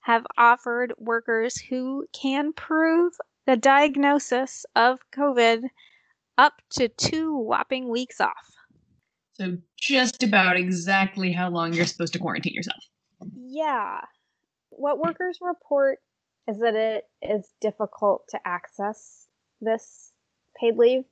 [0.00, 3.12] have offered workers who can prove
[3.46, 5.64] the diagnosis of COVID
[6.36, 8.52] up to two whopping weeks off.
[9.32, 12.82] So, just about exactly how long you're supposed to quarantine yourself.
[13.34, 14.00] Yeah.
[14.70, 15.98] What workers report
[16.48, 19.26] is that it is difficult to access
[19.60, 20.12] this
[20.58, 21.04] paid leave,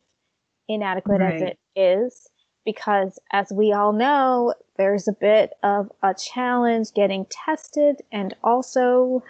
[0.69, 1.35] inadequate right.
[1.35, 2.29] as it is
[2.67, 9.23] because as we all know, there's a bit of a challenge getting tested and also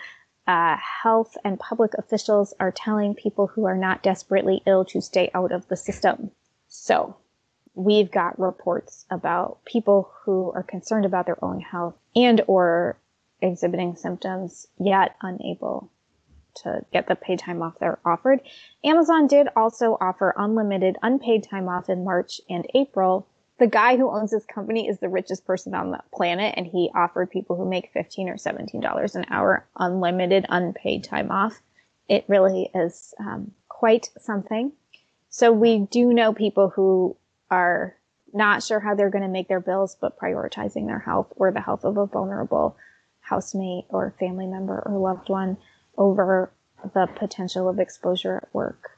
[0.49, 5.31] uh, health and public officials are telling people who are not desperately ill to stay
[5.35, 6.31] out of the system.
[6.68, 7.16] So
[7.75, 12.96] we've got reports about people who are concerned about their own health and or
[13.42, 15.90] exhibiting symptoms yet unable
[16.62, 18.40] to get the paid time off they're offered.
[18.85, 23.27] Amazon did also offer unlimited unpaid time off in March and April.
[23.59, 26.90] The guy who owns this company is the richest person on the planet, and he
[26.95, 31.61] offered people who make 15 or $17 an hour unlimited unpaid time off.
[32.09, 34.73] It really is um, quite something.
[35.31, 37.16] So we do know people who
[37.51, 37.97] are
[38.33, 41.61] not sure how they're going to make their bills, but prioritizing their health or the
[41.61, 42.77] health of a vulnerable
[43.21, 45.57] housemate or family member or loved one
[45.96, 46.50] over
[46.94, 48.90] the potential of exposure at work.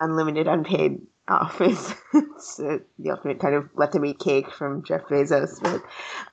[0.00, 5.02] Unlimited unpaid off is it's, the ultimate kind of let them eat cake from Jeff
[5.02, 5.62] Bezos.
[5.62, 5.82] But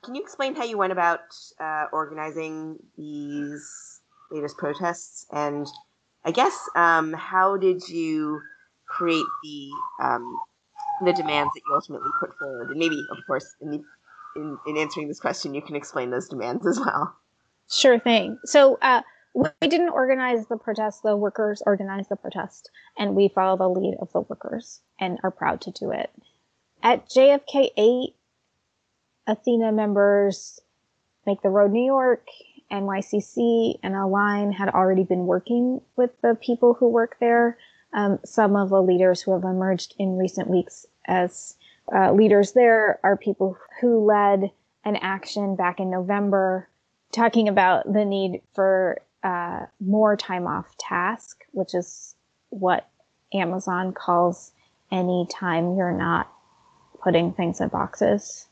[0.02, 1.20] can you explain how you went about
[1.60, 4.00] uh, organizing these
[4.30, 5.26] latest protests?
[5.30, 5.66] And
[6.24, 8.40] I guess um, how did you
[8.88, 9.70] create the
[10.02, 10.38] um,
[11.04, 12.70] the demands that you ultimately put forward?
[12.70, 13.82] And maybe, of course, in, the,
[14.34, 17.14] in, in answering this question, you can explain those demands as well.
[17.70, 18.38] Sure thing.
[18.44, 19.02] So uh,
[19.34, 23.96] we didn't organize the protest; the workers organized the protest, and we follow the lead
[24.00, 26.10] of the workers and are proud to do it.
[26.82, 28.14] At JFK eight,
[29.26, 30.60] Athena members
[31.28, 32.26] Make the Road New York,
[32.72, 37.58] NYCC, and Align had already been working with the people who work there.
[37.92, 41.54] Um, some of the leaders who have emerged in recent weeks as
[41.94, 44.50] uh, leaders there are people who led
[44.86, 46.66] an action back in November
[47.12, 52.14] talking about the need for uh, more time off task, which is
[52.50, 52.88] what
[53.32, 54.52] Amazon calls
[54.90, 56.30] any time you're not
[57.02, 58.46] putting things in boxes.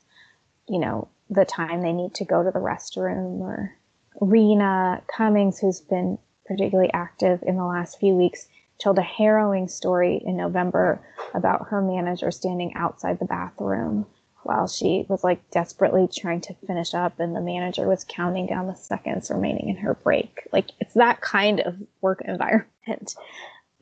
[0.68, 3.74] You know, the time they need to go to the restroom or
[4.20, 8.46] Rena Cummings, who's been particularly active in the last few weeks,
[8.78, 11.00] told a harrowing story in November
[11.34, 14.06] about her manager standing outside the bathroom
[14.46, 18.68] while she was like desperately trying to finish up and the manager was counting down
[18.68, 20.48] the seconds remaining in her break.
[20.52, 23.16] Like it's that kind of work environment.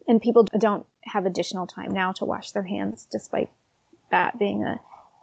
[0.09, 3.50] And people don't have additional time now to wash their hands despite
[4.11, 4.81] that being a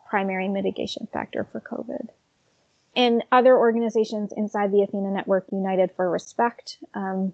[0.09, 2.09] primary mitigation factor for COVID.
[2.95, 7.33] And other organizations inside the Athena Network, United for Respect, um,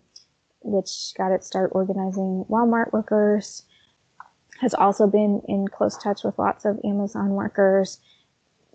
[0.61, 3.63] which got its start organizing Walmart workers,
[4.59, 7.99] has also been in close touch with lots of Amazon workers.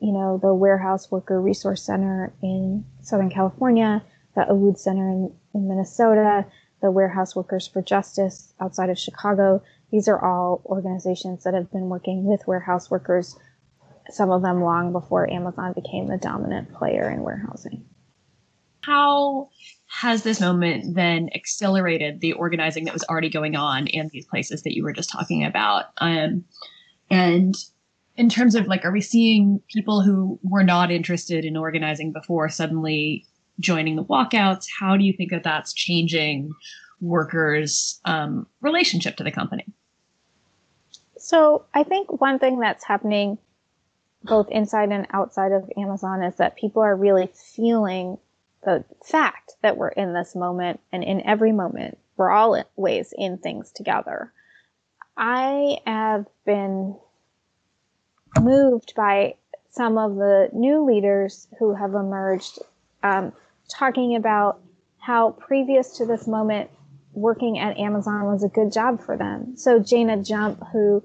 [0.01, 4.03] You know, the Warehouse Worker Resource Center in Southern California,
[4.35, 6.47] the AWOOD Center in, in Minnesota,
[6.81, 9.63] the Warehouse Workers for Justice outside of Chicago.
[9.91, 13.37] These are all organizations that have been working with warehouse workers
[14.11, 17.85] some of them long before Amazon became the dominant player in warehousing.
[18.83, 19.49] How
[19.93, 24.63] has this moment then accelerated the organizing that was already going on in these places
[24.63, 25.85] that you were just talking about?
[25.99, 26.45] Um,
[27.11, 27.55] and
[28.17, 32.49] in terms of like, are we seeing people who were not interested in organizing before
[32.49, 33.27] suddenly
[33.61, 34.65] joining the walkouts?
[34.81, 36.53] How do you think that that's changing
[37.03, 39.67] workers' um, relationship to the company?
[41.19, 43.37] So I think one thing that's happening
[44.25, 48.17] both inside and outside of Amazon is that people are really feeling
[48.65, 53.73] the fact that we're in this moment and in every moment we're always in things
[53.73, 54.33] together.
[55.17, 56.97] I have been
[58.41, 59.35] moved by
[59.71, 62.59] some of the new leaders who have emerged
[63.03, 63.33] um,
[63.69, 64.61] talking about
[64.99, 66.71] how previous to this moment
[67.13, 69.57] working at Amazon was a good job for them.
[69.57, 71.03] So Jana Jumpp, who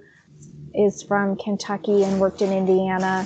[0.74, 3.26] is from Kentucky and worked in Indiana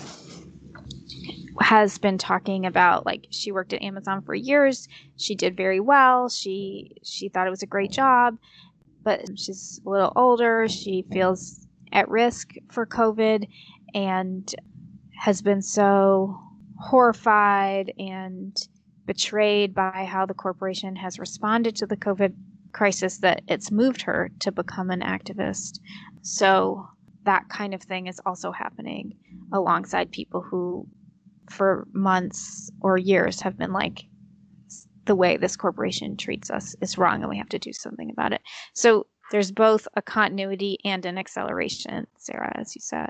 [1.61, 4.87] has been talking about like she worked at Amazon for years.
[5.17, 6.29] She did very well.
[6.29, 8.37] She she thought it was a great job,
[9.03, 10.67] but she's a little older.
[10.67, 13.47] She feels at risk for COVID
[13.93, 14.53] and
[15.19, 16.39] has been so
[16.79, 18.55] horrified and
[19.05, 22.33] betrayed by how the corporation has responded to the COVID
[22.71, 25.79] crisis that it's moved her to become an activist.
[26.21, 26.87] So
[27.23, 29.13] that kind of thing is also happening
[29.51, 30.87] alongside people who
[31.49, 34.05] for months or years have been like
[35.05, 38.33] the way this corporation treats us is wrong and we have to do something about
[38.33, 38.41] it.
[38.73, 43.09] So there's both a continuity and an acceleration sarah as you said.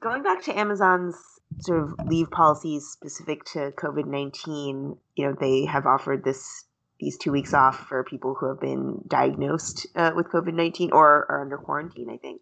[0.00, 1.16] Going back to amazon's
[1.60, 6.64] sort of leave policies specific to covid-19 you know they have offered this
[7.00, 11.42] these two weeks off for people who have been diagnosed uh, with covid-19 or are
[11.42, 12.40] under quarantine i think.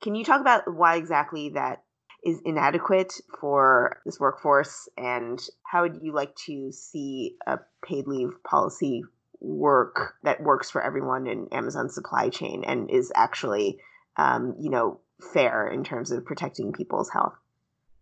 [0.00, 1.82] Can you talk about why exactly that
[2.24, 8.30] is inadequate for this workforce and how would you like to see a paid leave
[8.44, 9.04] policy
[9.40, 13.78] work that works for everyone in Amazon's supply chain and is actually,
[14.16, 15.00] um, you know,
[15.32, 17.34] fair in terms of protecting people's health?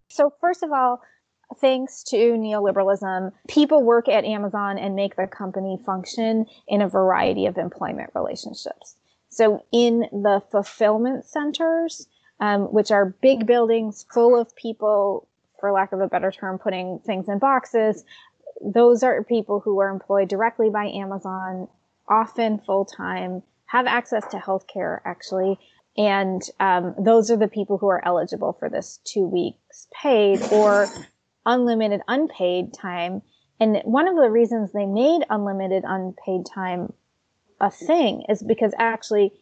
[0.09, 1.03] So, first of all,
[1.61, 7.47] thanks to neoliberalism, people work at Amazon and make the company function in a variety
[7.47, 8.97] of employment relationships.
[9.29, 12.09] So in the fulfillment centers,
[12.41, 15.29] um, which are big buildings full of people,
[15.61, 18.05] for lack of a better term, putting things in boxes,
[18.65, 21.69] those are people who are employed directly by Amazon,
[22.09, 25.59] often full time, have access to healthcare actually.
[25.97, 30.89] And um, those are the people who are eligible for this two weeks paid or
[31.47, 33.23] unlimited unpaid time.
[33.59, 36.93] And one of the reasons they made unlimited unpaid time
[37.61, 39.33] a thing is because actually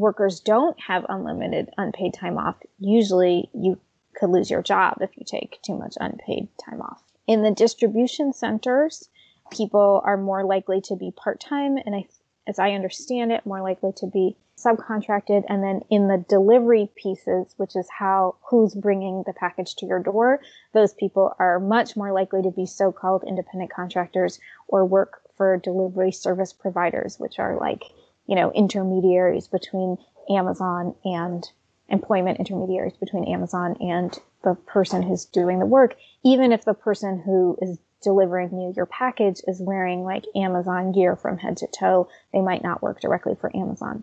[0.00, 2.56] workers don't have unlimited unpaid time off.
[2.78, 3.78] Usually you
[4.14, 7.02] could lose your job if you take too much unpaid time off.
[7.26, 9.08] In the distribution centers,
[9.50, 12.06] people are more likely to be part time and I,
[12.46, 17.54] as I understand it, more likely to be subcontracted and then in the delivery pieces
[17.56, 20.38] which is how who's bringing the package to your door
[20.74, 24.38] those people are much more likely to be so-called independent contractors
[24.68, 27.84] or work for delivery service providers which are like
[28.30, 29.98] you know intermediaries between
[30.30, 31.50] amazon and
[31.90, 37.20] employment intermediaries between amazon and the person who's doing the work even if the person
[37.20, 42.08] who is delivering you your package is wearing like amazon gear from head to toe
[42.32, 44.02] they might not work directly for amazon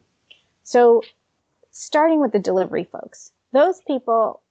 [0.67, 1.01] so,
[1.71, 4.41] starting with the delivery folks, those people,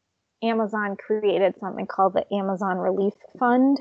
[0.42, 3.78] Amazon created something called the Amazon Relief Fund.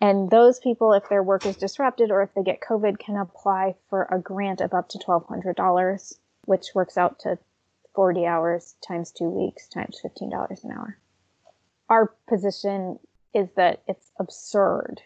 [0.00, 3.74] And those people, if their work is disrupted or if they get COVID, can apply
[3.90, 7.38] for a grant of up to $1,200, which works out to
[7.94, 10.96] 40 hours times two weeks times $15 an hour.
[11.88, 12.98] Our position
[13.34, 15.02] is that it's absurd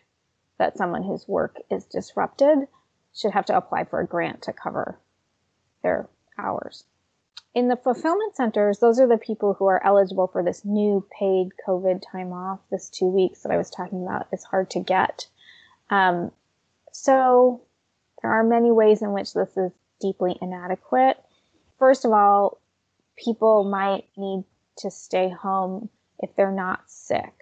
[0.59, 2.69] that someone whose work is disrupted
[3.15, 4.99] should have to apply for a grant to cover
[5.83, 6.85] their hours.
[7.55, 11.51] In the fulfillment centers, those are the people who are eligible for this new paid
[11.67, 14.27] COVID time off, this two weeks that I was talking about.
[14.33, 15.29] It's hard to get.
[15.89, 16.33] Um,
[16.91, 17.63] so
[18.21, 21.23] there are many ways in which this is deeply inadequate.
[21.79, 22.59] First of all,
[23.17, 24.45] people might need
[24.79, 27.35] to stay home if they're not sick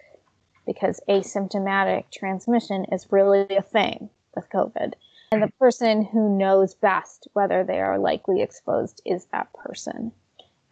[0.66, 4.92] because asymptomatic transmission is really a thing with COVID.
[5.32, 10.12] And the person who knows best whether they are likely exposed is that person.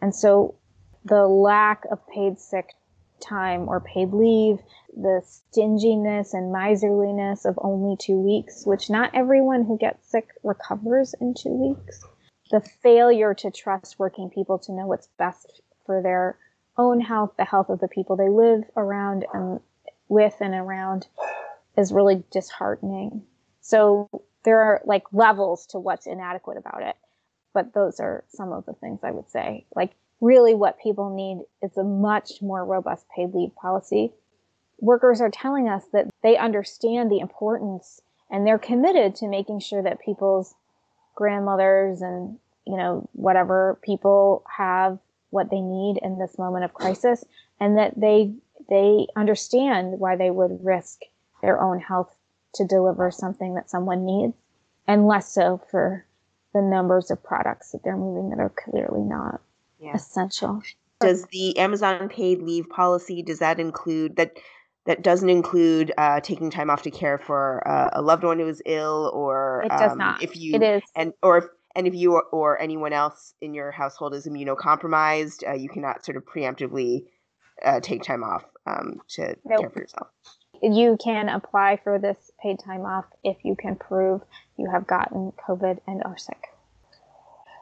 [0.03, 0.53] And so
[1.03, 2.75] the lack of paid sick
[3.19, 4.59] time or paid leave,
[4.95, 11.15] the stinginess and miserliness of only two weeks, which not everyone who gets sick recovers
[11.19, 12.05] in two weeks,
[12.51, 16.37] the failure to trust working people to know what's best for their
[16.77, 19.59] own health, the health of the people they live around and
[20.07, 21.07] with and around
[21.75, 23.23] is really disheartening.
[23.61, 24.07] So
[24.43, 26.95] there are like levels to what's inadequate about it.
[27.53, 29.65] But those are some of the things I would say.
[29.75, 34.13] Like, really, what people need is a much more robust paid leave policy.
[34.79, 39.83] Workers are telling us that they understand the importance and they're committed to making sure
[39.83, 40.55] that people's
[41.15, 44.97] grandmothers and, you know, whatever people have
[45.29, 47.23] what they need in this moment of crisis
[47.59, 48.33] and that they
[48.69, 51.01] they understand why they would risk
[51.41, 52.15] their own health
[52.55, 54.33] to deliver something that someone needs,
[54.87, 56.05] and less so for
[56.53, 59.41] the numbers of products that they're moving that are clearly not
[59.79, 59.93] yeah.
[59.95, 60.61] essential.
[60.99, 64.37] Does the Amazon paid leave policy does that include that?
[64.87, 68.47] That doesn't include uh, taking time off to care for uh, a loved one who
[68.47, 70.23] is ill, or it does um, not.
[70.23, 71.45] If you it is, and or if
[71.75, 76.03] and if you or, or anyone else in your household is immunocompromised, uh, you cannot
[76.03, 77.05] sort of preemptively
[77.63, 79.59] uh, take time off um, to nope.
[79.59, 80.07] care for yourself
[80.61, 84.21] you can apply for this paid time off if you can prove
[84.57, 86.47] you have gotten COVID and are sick.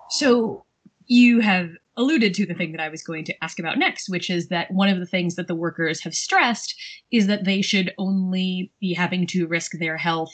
[0.10, 0.66] So
[1.06, 4.30] you have alluded to the thing that I was going to ask about next, which
[4.30, 6.74] is that one of the things that the workers have stressed
[7.12, 10.34] is that they should only be having to risk their health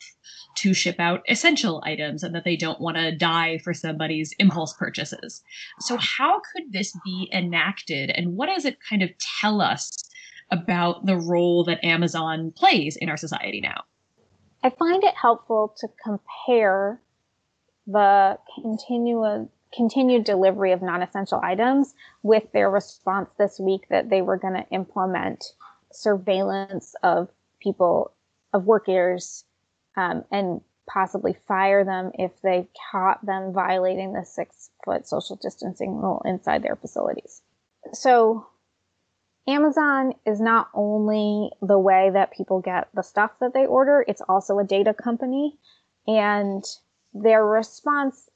[0.57, 4.73] to ship out essential items and that they don't want to die for somebody's impulse
[4.73, 5.41] purchases.
[5.79, 9.09] So, how could this be enacted and what does it kind of
[9.41, 10.03] tell us
[10.51, 13.83] about the role that Amazon plays in our society now?
[14.63, 17.01] I find it helpful to compare
[17.87, 21.93] the continued continued delivery of non-essential items
[22.23, 25.53] with their response this week that they were going to implement
[25.91, 27.29] surveillance of
[27.59, 28.13] people
[28.53, 29.43] of workers
[29.97, 35.95] um, and possibly fire them if they caught them violating the six foot social distancing
[35.95, 37.41] rule inside their facilities.
[37.93, 38.47] So
[39.47, 44.21] Amazon is not only the way that people get the stuff that they order, it's
[44.27, 45.55] also a data company.
[46.07, 46.63] And
[47.13, 48.29] their response,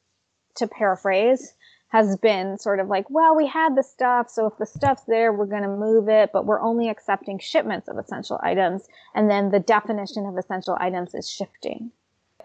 [0.55, 1.53] to paraphrase,
[1.89, 5.33] has been sort of like, well, we had the stuff, so if the stuff's there,
[5.33, 8.87] we're going to move it, but we're only accepting shipments of essential items.
[9.15, 11.91] And then the definition of essential items is shifting.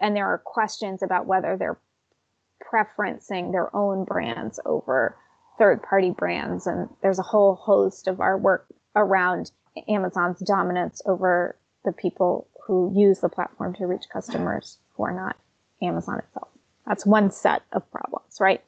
[0.01, 1.77] And there are questions about whether they're
[2.63, 5.15] preferencing their own brands over
[5.57, 6.67] third party brands.
[6.67, 9.51] And there's a whole host of our work around
[9.87, 15.35] Amazon's dominance over the people who use the platform to reach customers who are not
[15.81, 16.49] Amazon itself.
[16.87, 18.61] That's one set of problems, right?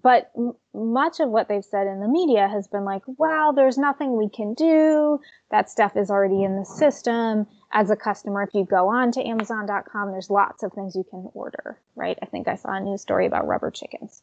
[0.00, 3.78] But m- much of what they've said in the media has been like, well, there's
[3.78, 5.20] nothing we can do.
[5.50, 7.46] That stuff is already in the system.
[7.72, 11.28] As a customer, if you go on to Amazon.com, there's lots of things you can
[11.34, 12.18] order, right?
[12.22, 14.22] I think I saw a news story about rubber chickens.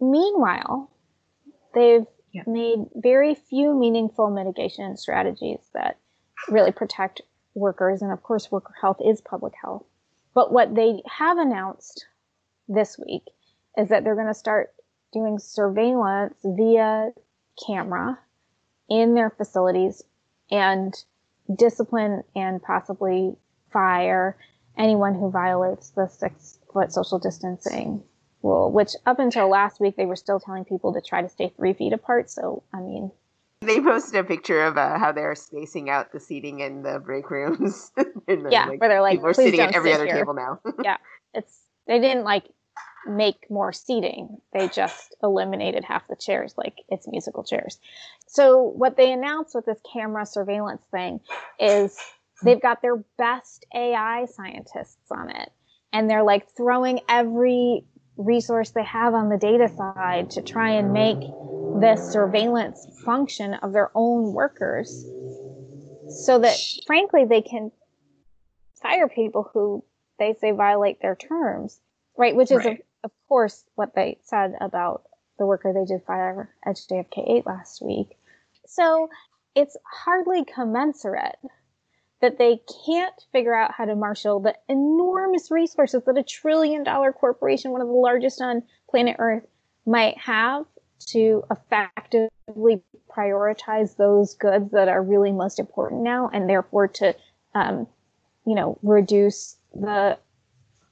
[0.00, 0.90] Meanwhile,
[1.74, 2.42] They've yeah.
[2.46, 5.98] made very few meaningful mitigation strategies that
[6.48, 7.22] really protect
[7.54, 8.02] workers.
[8.02, 9.84] And of course, worker health is public health.
[10.34, 12.06] But what they have announced
[12.68, 13.22] this week
[13.76, 14.74] is that they're going to start
[15.12, 17.12] doing surveillance via
[17.66, 18.18] camera
[18.88, 20.02] in their facilities
[20.50, 20.92] and
[21.56, 23.36] discipline and possibly
[23.72, 24.36] fire
[24.76, 28.02] anyone who violates the six foot social distancing
[28.44, 31.52] rule, which up until last week they were still telling people to try to stay
[31.56, 32.30] three feet apart.
[32.30, 33.10] So, I mean,
[33.62, 37.30] they posted a picture of uh, how they're spacing out the seating in the break
[37.30, 37.90] rooms.
[38.28, 40.60] yeah, like, where they're like, people are sitting at every sit other here." table now.
[40.84, 40.98] yeah,
[41.32, 42.44] it's they didn't like
[43.06, 44.38] make more seating.
[44.52, 47.78] They just eliminated half the chairs, like it's musical chairs.
[48.26, 51.20] So what they announced with this camera surveillance thing
[51.58, 51.98] is
[52.42, 55.50] they've got their best AI scientists on it,
[55.92, 57.84] and they're like throwing every
[58.16, 61.18] resource they have on the data side to try and make
[61.72, 65.06] this surveillance function of their own workers
[66.06, 66.56] so that
[66.86, 67.72] frankly they can
[68.80, 69.84] fire people who
[70.18, 71.80] they say violate their terms
[72.16, 72.36] right?
[72.36, 75.02] Which is of, of course what they said about
[75.38, 78.16] the worker they did fire at jfk8 last week.
[78.66, 79.08] So
[79.54, 81.36] it's hardly commensurate
[82.24, 87.12] that they can't figure out how to marshal the enormous resources that a trillion dollar
[87.12, 89.44] corporation, one of the largest on planet Earth,
[89.84, 90.64] might have
[91.08, 92.82] to effectively
[93.14, 97.14] prioritize those goods that are really most important now, and therefore to,
[97.54, 97.86] um,
[98.46, 100.16] you know, reduce the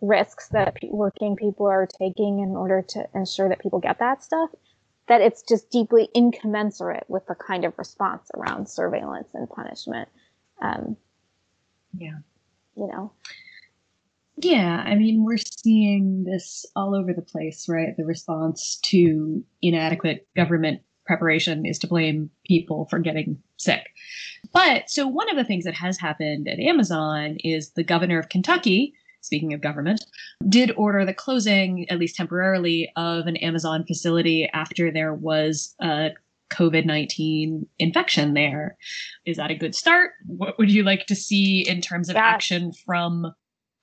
[0.02, 4.50] risks that working people are taking in order to ensure that people get that stuff.
[5.08, 10.10] That it's just deeply incommensurate with the kind of response around surveillance and punishment.
[10.60, 10.98] Um,
[11.96, 12.18] Yeah.
[12.76, 13.12] you know.
[14.36, 17.96] Yeah, I mean, we're seeing this all over the place, right?
[17.96, 23.86] The response to inadequate government preparation is to blame people for getting sick.
[24.52, 28.30] But so one of the things that has happened at Amazon is the governor of
[28.30, 30.04] Kentucky, speaking of government,
[30.48, 36.10] did order the closing, at least temporarily, of an Amazon facility after there was a
[36.52, 38.76] COVID 19 infection there.
[39.24, 40.12] Is that a good start?
[40.26, 43.32] What would you like to see in terms of action from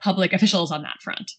[0.02, 1.32] public officials on that front?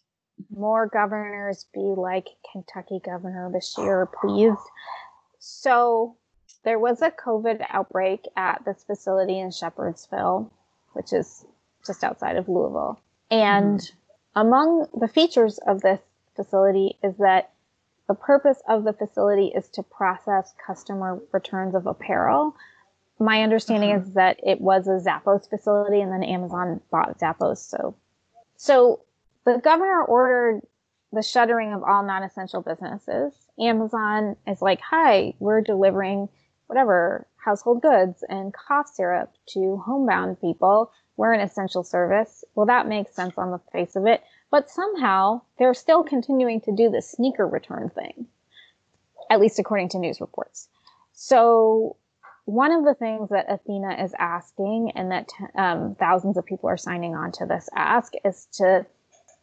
[0.48, 4.58] more governors be like Kentucky Governor Beshear, please.
[5.38, 6.16] So
[6.64, 10.50] there was a COVID outbreak at this facility in Shepherdsville,
[10.92, 11.44] which is
[11.86, 13.00] just outside of Louisville.
[13.30, 14.40] And mm-hmm.
[14.40, 16.00] among the features of this
[16.36, 17.50] facility is that
[18.10, 22.56] the purpose of the facility is to process customer returns of apparel.
[23.20, 24.08] My understanding mm-hmm.
[24.08, 27.58] is that it was a Zappos facility and then Amazon bought Zappos.
[27.58, 27.94] So,
[28.56, 29.02] so
[29.46, 30.62] the governor ordered
[31.12, 33.32] the shuttering of all non-essential businesses.
[33.60, 36.28] Amazon is like, "Hi, we're delivering
[36.66, 40.90] whatever household goods and cough syrup to homebound people.
[41.16, 44.20] We're an essential service." Well, that makes sense on the face of it,
[44.50, 48.26] but somehow they're still continuing to do the sneaker return thing,
[49.30, 50.68] at least according to news reports.
[51.12, 51.96] So
[52.44, 56.76] one of the things that Athena is asking, and that um, thousands of people are
[56.76, 58.86] signing on to this ask, is to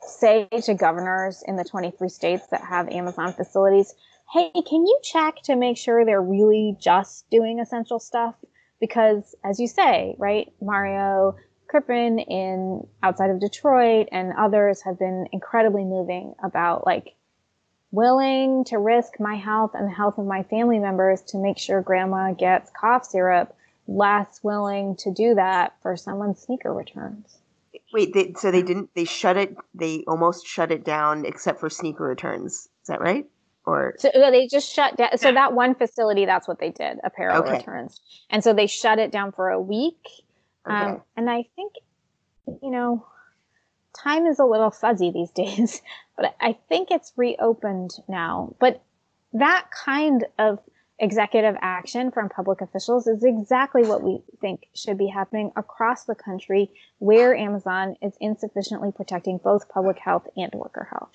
[0.01, 3.93] say to governors in the 23 states that have Amazon facilities,
[4.33, 8.35] hey, can you check to make sure they're really just doing essential stuff?
[8.79, 11.35] Because as you say, right, Mario
[11.67, 17.15] Crippen in outside of Detroit and others have been incredibly moving about like
[17.91, 21.81] willing to risk my health and the health of my family members to make sure
[21.81, 23.55] grandma gets cough syrup,
[23.87, 27.37] less willing to do that for someone's sneaker returns.
[27.93, 28.89] Wait, they, so they didn't?
[28.95, 29.55] They shut it.
[29.73, 32.53] They almost shut it down, except for sneaker returns.
[32.53, 33.25] Is that right?
[33.65, 35.17] Or So they just shut down.
[35.17, 37.57] So that one facility, that's what they did, apparel Okay.
[37.57, 38.01] returns.
[38.29, 39.99] And so they shut it down for a week.
[40.67, 41.01] Um, Okay.
[41.15, 41.73] and I think,
[42.61, 43.05] you know,
[43.97, 45.81] time is a little fuzzy these days,
[46.17, 48.55] but I think it's reopened now.
[48.59, 48.81] But
[49.33, 50.59] that kind of
[50.99, 56.15] executive action from public officials is exactly what we think should be happening across the
[56.15, 61.11] country where Amazon is insufficiently protecting both public health and worker health.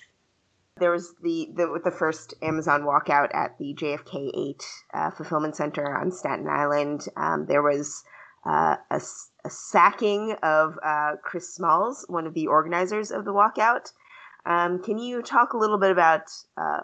[0.79, 5.85] there was the the the first Amazon walkout at the JFK Eight uh, fulfillment center
[5.97, 7.01] on Staten Island.
[7.17, 8.03] Um, there was
[8.45, 9.01] uh, a,
[9.45, 13.91] a sacking of uh, Chris Smalls, one of the organizers of the walkout.
[14.45, 16.81] Um, can you talk a little bit about uh,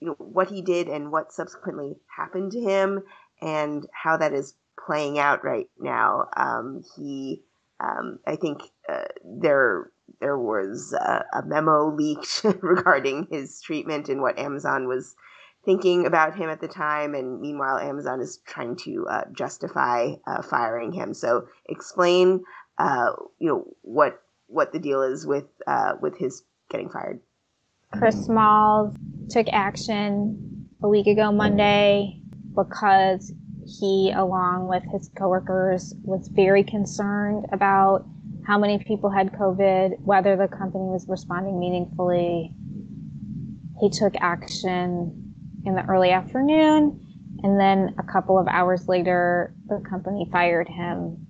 [0.00, 3.02] you know what he did and what subsequently happened to him,
[3.40, 4.54] and how that is
[4.86, 6.28] playing out right now?
[6.36, 7.42] Um, he,
[7.80, 9.90] um, I think uh, there
[10.20, 15.16] there was a, a memo leaked regarding his treatment and what Amazon was
[15.64, 17.14] thinking about him at the time.
[17.14, 21.14] And meanwhile, Amazon is trying to uh, justify uh, firing him.
[21.14, 22.44] So explain,
[22.78, 27.20] uh, you know, what what the deal is with uh, with his getting fired.
[27.92, 28.94] Chris Smalls
[29.30, 32.20] took action a week ago Monday
[32.54, 33.32] because
[33.66, 38.04] he, along with his coworkers, was very concerned about
[38.46, 42.52] how many people had COVID, whether the company was responding meaningfully.
[43.80, 45.23] He took action
[45.64, 47.00] in the early afternoon,
[47.42, 51.26] and then a couple of hours later, the company fired him.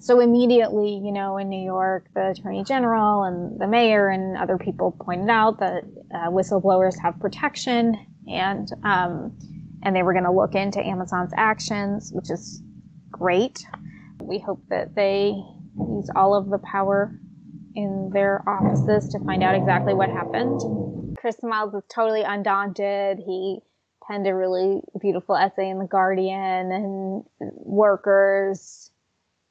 [0.00, 4.56] So immediately, you know, in New York, the attorney general and the mayor and other
[4.56, 5.84] people pointed out that
[6.14, 7.96] uh, whistleblowers have protection,
[8.28, 9.36] and um,
[9.82, 12.62] and they were going to look into Amazon's actions, which is
[13.10, 13.64] great.
[14.22, 15.34] We hope that they
[15.76, 17.12] use all of the power
[17.74, 20.60] in their offices to find out exactly what happened.
[21.20, 23.18] Chris Smalls is totally undaunted.
[23.18, 23.60] He
[24.06, 28.90] penned a really beautiful essay in The Guardian, and workers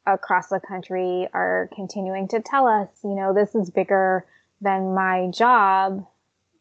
[0.06, 4.26] across the country are continuing to tell us, you know, this is bigger
[4.62, 6.08] than my job.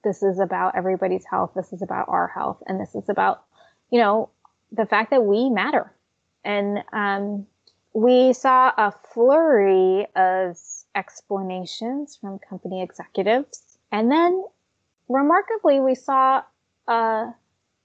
[0.02, 1.52] This is about everybody's health.
[1.54, 2.62] This is about our health.
[2.66, 3.44] And this is about,
[3.90, 4.30] you know,
[4.72, 5.92] the fact that we matter.
[6.44, 7.46] And um,
[7.92, 10.58] we saw a flurry of
[10.94, 13.78] explanations from company executives.
[13.92, 14.44] And then,
[15.08, 16.42] remarkably, we saw
[16.88, 17.26] a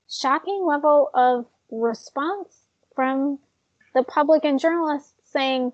[0.09, 2.57] shocking level of response
[2.95, 3.39] from
[3.93, 5.71] the public and journalists saying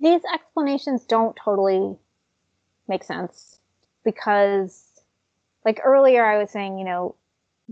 [0.00, 1.96] these explanations don't totally
[2.88, 3.58] make sense
[4.04, 4.86] because
[5.64, 7.14] like earlier I was saying, you know,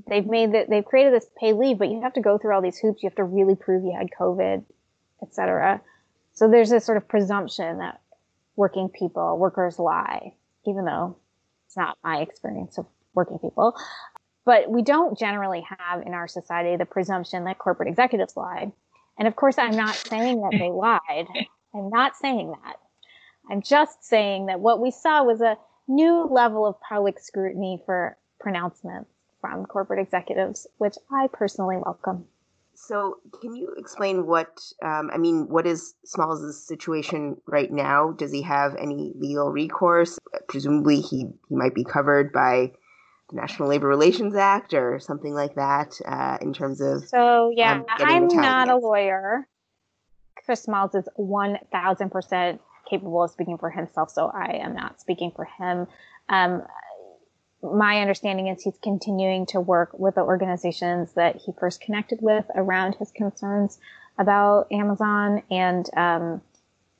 [0.06, 2.62] they've made that they've created this pay leave, but you have to go through all
[2.62, 3.02] these hoops.
[3.02, 4.64] You have to really prove you had COVID,
[5.22, 5.80] etc.
[6.34, 8.00] So there's this sort of presumption that
[8.56, 10.34] working people, workers lie,
[10.66, 11.16] even though
[11.66, 13.74] it's not my experience of working people.
[14.44, 18.72] But we don't generally have in our society the presumption that corporate executives lie.
[19.18, 21.26] And of course, I'm not saying that they lied.
[21.74, 22.76] I'm not saying that.
[23.50, 25.56] I'm just saying that what we saw was a
[25.86, 32.26] new level of public scrutiny for pronouncements from corporate executives, which I personally welcome.
[32.74, 38.12] So, can you explain what, um, I mean, what is Smalls' situation right now?
[38.12, 40.16] Does he have any legal recourse?
[40.48, 42.78] Presumably, he, he might be covered by the
[43.32, 47.06] National Labor Relations Act or something like that uh, in terms of.
[47.08, 49.46] So, yeah, um, I'm not a lawyer.
[50.44, 52.58] Chris Smalls is 1000%
[52.88, 55.86] capable of speaking for himself, so I am not speaking for him.
[56.28, 56.62] Um,
[57.62, 62.44] my understanding is he's continuing to work with the organizations that he first connected with
[62.54, 63.78] around his concerns
[64.18, 65.42] about Amazon.
[65.50, 66.40] And um,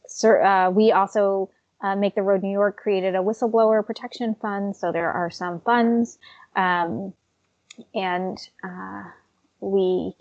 [0.07, 1.51] sir, uh, we also,
[1.81, 4.77] uh, Make the Road New York, created a whistleblower protection fund.
[4.77, 6.19] So there are some funds.
[6.57, 7.13] Um,
[7.95, 9.05] and uh,
[9.61, 10.15] we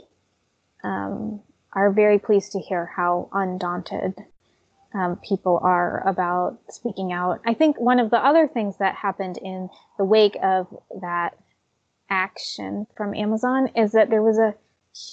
[0.84, 1.42] um,
[1.74, 4.16] are very pleased to hear how undaunted
[4.94, 7.42] um, people are about speaking out.
[7.46, 10.68] I think one of the other things that happened in the wake of
[11.02, 11.38] that
[12.10, 14.56] action from Amazon is that there was a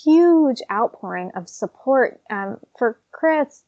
[0.04, 3.64] huge outpouring of support um, for Chris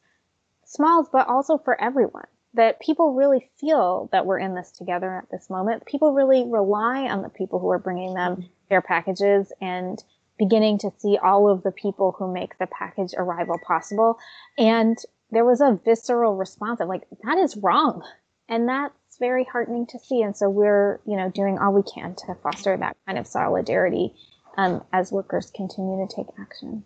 [0.65, 2.27] Smalls, but also for everyone.
[2.57, 5.85] That people really feel that we're in this together at this moment.
[5.85, 10.03] People really rely on the people who are bringing them their packages and
[10.37, 14.19] beginning to see all of the people who make the package arrival possible.
[14.57, 14.97] And
[15.31, 18.03] there was a visceral response of like, that is wrong.
[18.49, 20.21] And that's very heartening to see.
[20.21, 24.13] And so we're, you know, doing all we can to foster that kind of solidarity
[24.57, 26.83] um, as workers continue to take action.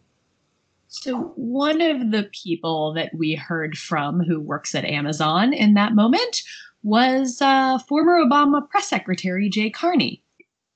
[0.93, 5.95] So, one of the people that we heard from who works at Amazon in that
[5.95, 6.43] moment
[6.83, 10.21] was uh, former Obama press secretary Jay Carney.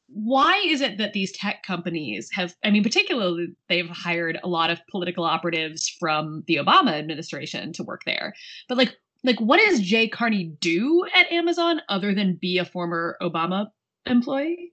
[0.08, 4.70] Why is it that these tech companies have i mean particularly they've hired a lot
[4.70, 8.34] of political operatives from the obama administration to work there.
[8.70, 8.96] But like
[9.26, 13.68] like what does jay carney do at amazon other than be a former obama
[14.06, 14.72] employee?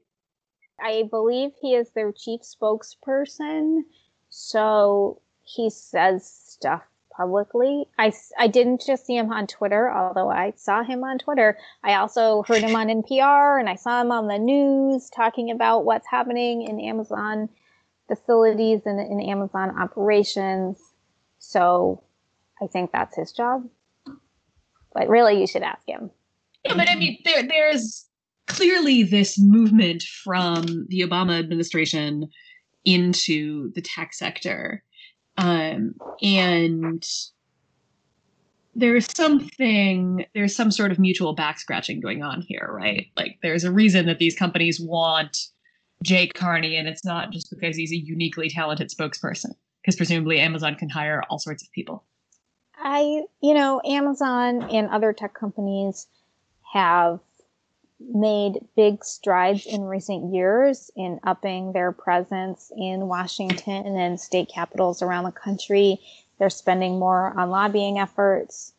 [0.81, 3.81] I believe he is their chief spokesperson.
[4.29, 5.21] So
[5.55, 6.83] he says stuff
[7.17, 7.87] publicly.
[7.99, 11.59] I, I didn't just see him on Twitter, although I saw him on Twitter.
[11.85, 15.85] I also heard him on NPR and I saw him on the news talking about
[15.85, 17.49] what's happening in Amazon
[18.09, 20.79] facilities and in Amazon operations.
[21.39, 22.03] So
[22.63, 23.69] I think that's his job.
[24.95, 26.11] But really, you should ask him.
[26.65, 28.07] Yeah, but I mean, there there's
[28.47, 32.29] clearly this movement from the Obama administration
[32.85, 34.83] into the tech sector
[35.39, 37.07] um, and
[38.75, 43.09] there's something there's some sort of mutual back scratching going on here right?
[43.17, 45.37] Like there's a reason that these companies want
[46.03, 50.75] jay carney and it's not just because he's a uniquely talented spokesperson because presumably amazon
[50.75, 52.05] can hire all sorts of people.
[52.77, 56.09] I you know amazon and other tech companies
[56.73, 57.21] have
[58.13, 65.03] made big strides in recent years in upping their presence in Washington and state capitals
[65.03, 66.01] around the country.
[66.39, 68.73] They're spending more on lobbying efforts.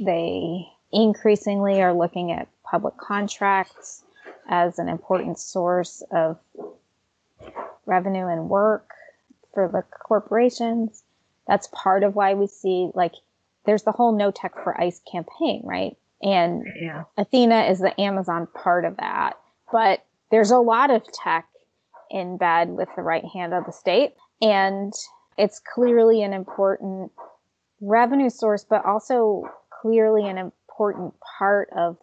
[0.00, 4.02] They increasingly are looking at public contracts
[4.48, 6.38] as an important source of
[7.86, 8.90] revenue and work
[9.52, 11.02] for the corporations.
[11.46, 13.14] That's part of why we see like
[13.64, 15.96] there's the whole no tech for ice campaign, right?
[16.22, 17.04] And yeah.
[17.16, 19.34] Athena is the Amazon part of that.
[19.70, 21.46] But there's a lot of tech
[22.10, 24.14] in bed with the right hand of the state.
[24.40, 24.92] And
[25.36, 27.12] it's clearly an important
[27.80, 29.48] revenue source, but also
[29.82, 31.98] clearly an important part of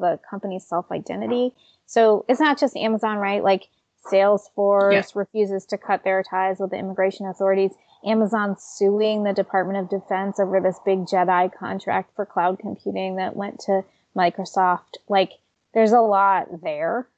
[0.00, 1.52] the company's self identity.
[1.86, 3.42] So it's not just Amazon, right?
[3.42, 3.68] Like
[4.12, 5.02] Salesforce yeah.
[5.14, 7.72] refuses to cut their ties with the immigration authorities.
[8.06, 13.36] Amazon suing the Department of Defense over this big JEDI contract for cloud computing that
[13.36, 13.84] went to
[14.16, 14.96] Microsoft.
[15.08, 15.32] Like,
[15.74, 17.08] there's a lot there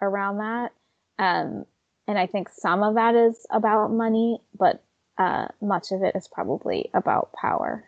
[0.00, 0.72] around that.
[1.18, 1.66] Um,
[2.06, 4.82] and I think some of that is about money, but
[5.18, 7.84] uh, much of it is probably about power.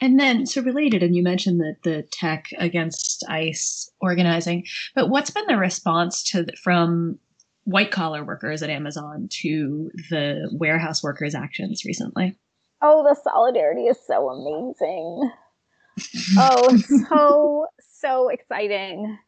[0.00, 4.64] And then, so related, and you mentioned that the tech against ICE organizing,
[4.94, 7.18] but what's been the response to from
[7.64, 12.36] white collar workers at Amazon to the warehouse workers' actions recently?
[12.82, 15.30] Oh, the solidarity is so amazing.
[16.38, 16.76] oh,
[17.08, 19.18] so, so exciting.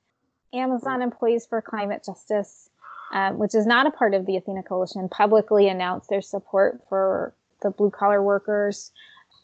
[0.55, 2.71] Amazon Employees for Climate Justice,
[3.13, 7.35] uh, which is not a part of the Athena Coalition, publicly announced their support for
[7.63, 8.91] the blue collar workers.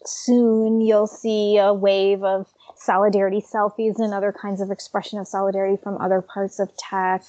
[0.04, 5.76] Soon you'll see a wave of solidarity selfies and other kinds of expression of solidarity
[5.82, 7.22] from other parts of tech.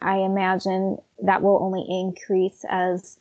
[0.00, 3.18] I imagine that will only increase as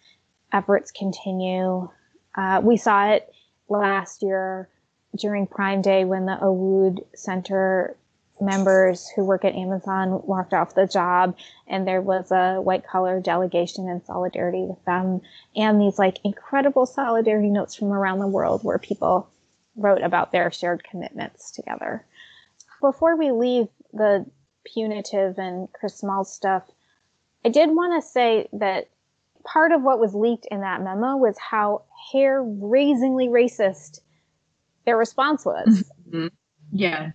[0.51, 1.89] efforts continue.
[2.35, 3.33] Uh, we saw it
[3.69, 4.69] last year
[5.17, 7.95] during Prime Day when the AWOOD Center
[8.41, 13.21] members who work at Amazon walked off the job and there was a white collar
[13.21, 15.21] delegation in solidarity with them
[15.55, 19.29] and these like incredible solidarity notes from around the world where people
[19.77, 22.05] wrote about their shared commitments together.
[22.81, 24.25] Before we leave the
[24.73, 26.63] punitive and Chris Small stuff,
[27.45, 28.89] I did want to say that
[29.43, 33.99] part of what was leaked in that memo was how hair raisingly racist
[34.85, 35.83] their response was.
[36.09, 36.27] Mm-hmm.
[36.71, 37.11] Yeah.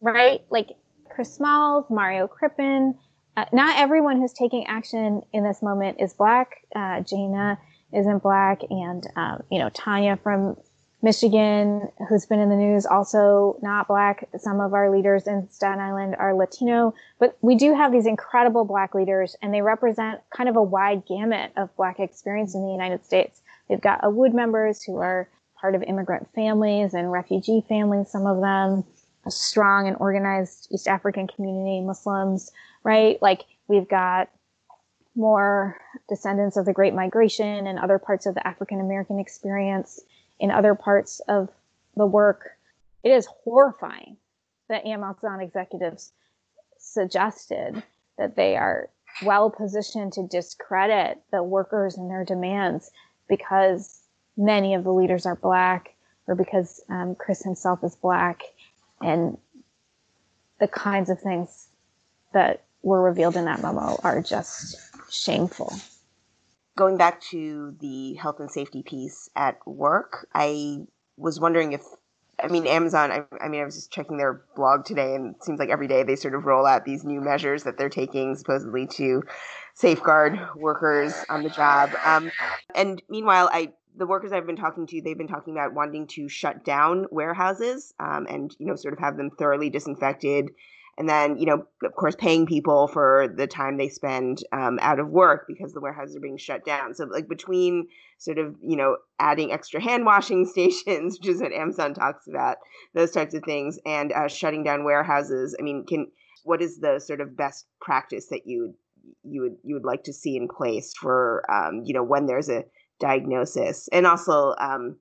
[0.00, 0.42] Right?
[0.50, 0.70] Like
[1.08, 2.94] Chris Smalls, Mario Crippen.
[3.36, 6.64] Uh, not everyone who's taking action in this moment is black.
[6.74, 7.58] Uh, Jana
[7.92, 10.56] isn't black, and um, you know Tanya from
[11.04, 14.26] Michigan, who's been in the news, also not black.
[14.38, 18.64] Some of our leaders in Staten Island are Latino, but we do have these incredible
[18.64, 22.72] black leaders, and they represent kind of a wide gamut of black experience in the
[22.72, 23.42] United States.
[23.68, 25.28] They've got AWOOD members who are
[25.60, 28.82] part of immigrant families and refugee families, some of them,
[29.26, 32.50] a strong and organized East African community, Muslims,
[32.82, 33.20] right?
[33.20, 34.30] Like we've got
[35.14, 35.76] more
[36.08, 40.00] descendants of the Great Migration and other parts of the African American experience
[40.38, 41.48] in other parts of
[41.96, 42.50] the work.
[43.02, 44.16] It is horrifying
[44.68, 46.12] that Amazon executives
[46.78, 47.82] suggested
[48.18, 48.88] that they are
[49.24, 52.90] well positioned to discredit the workers and their demands
[53.28, 54.00] because
[54.36, 55.94] many of the leaders are black
[56.26, 58.42] or because um, Chris himself is black
[59.00, 59.38] and
[60.58, 61.68] the kinds of things
[62.32, 64.76] that were revealed in that memo are just
[65.10, 65.72] shameful
[66.76, 70.78] going back to the health and safety piece at work, I
[71.16, 71.82] was wondering if,
[72.42, 75.44] I mean, Amazon, I, I, mean, I was just checking their blog today, and it
[75.44, 78.34] seems like every day they sort of roll out these new measures that they're taking
[78.34, 79.22] supposedly to
[79.74, 81.90] safeguard workers on the job.
[82.04, 82.30] Um,
[82.74, 86.28] and meanwhile, I, the workers I've been talking to, they've been talking about wanting to
[86.28, 90.50] shut down warehouses um, and, you know, sort of have them thoroughly disinfected
[90.98, 94.98] and then you know of course paying people for the time they spend um, out
[94.98, 96.94] of work because the warehouses are being shut down.
[96.94, 97.88] So like between
[98.18, 102.58] sort of you know adding extra hand washing stations which is what amazon talks about
[102.94, 106.06] those types of things and uh, shutting down warehouses i mean can
[106.44, 108.74] what is the sort of best practice that you
[109.22, 112.48] you would you would like to see in place for um, you know when there's
[112.48, 112.64] a
[113.00, 113.88] diagnosis?
[113.92, 114.96] And also um,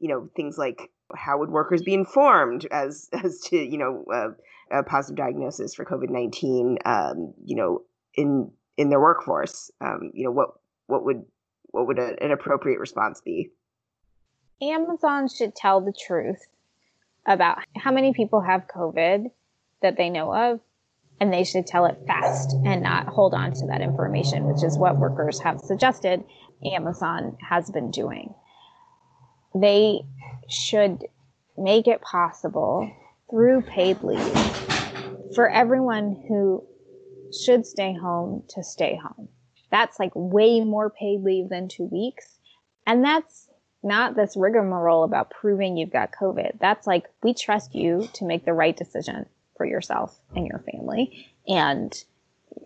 [0.00, 4.28] you know things like how would workers be informed as as to you know uh,
[4.70, 7.82] a positive diagnosis for COVID nineteen, um, you know,
[8.14, 10.50] in in their workforce, um, you know, what
[10.86, 11.24] what would
[11.70, 13.50] what would a, an appropriate response be?
[14.60, 16.46] Amazon should tell the truth
[17.26, 19.30] about how many people have COVID
[19.82, 20.60] that they know of,
[21.20, 24.78] and they should tell it fast and not hold on to that information, which is
[24.78, 26.24] what workers have suggested
[26.64, 28.34] Amazon has been doing.
[29.54, 30.00] They
[30.48, 31.04] should
[31.56, 32.90] make it possible
[33.30, 34.36] through paid leave
[35.34, 36.64] for everyone who
[37.32, 39.28] should stay home to stay home.
[39.70, 42.38] That's like way more paid leave than two weeks.
[42.86, 43.48] And that's
[43.82, 46.58] not this rigmarole about proving you've got COVID.
[46.58, 49.26] That's like, we trust you to make the right decision
[49.56, 52.04] for yourself and your family and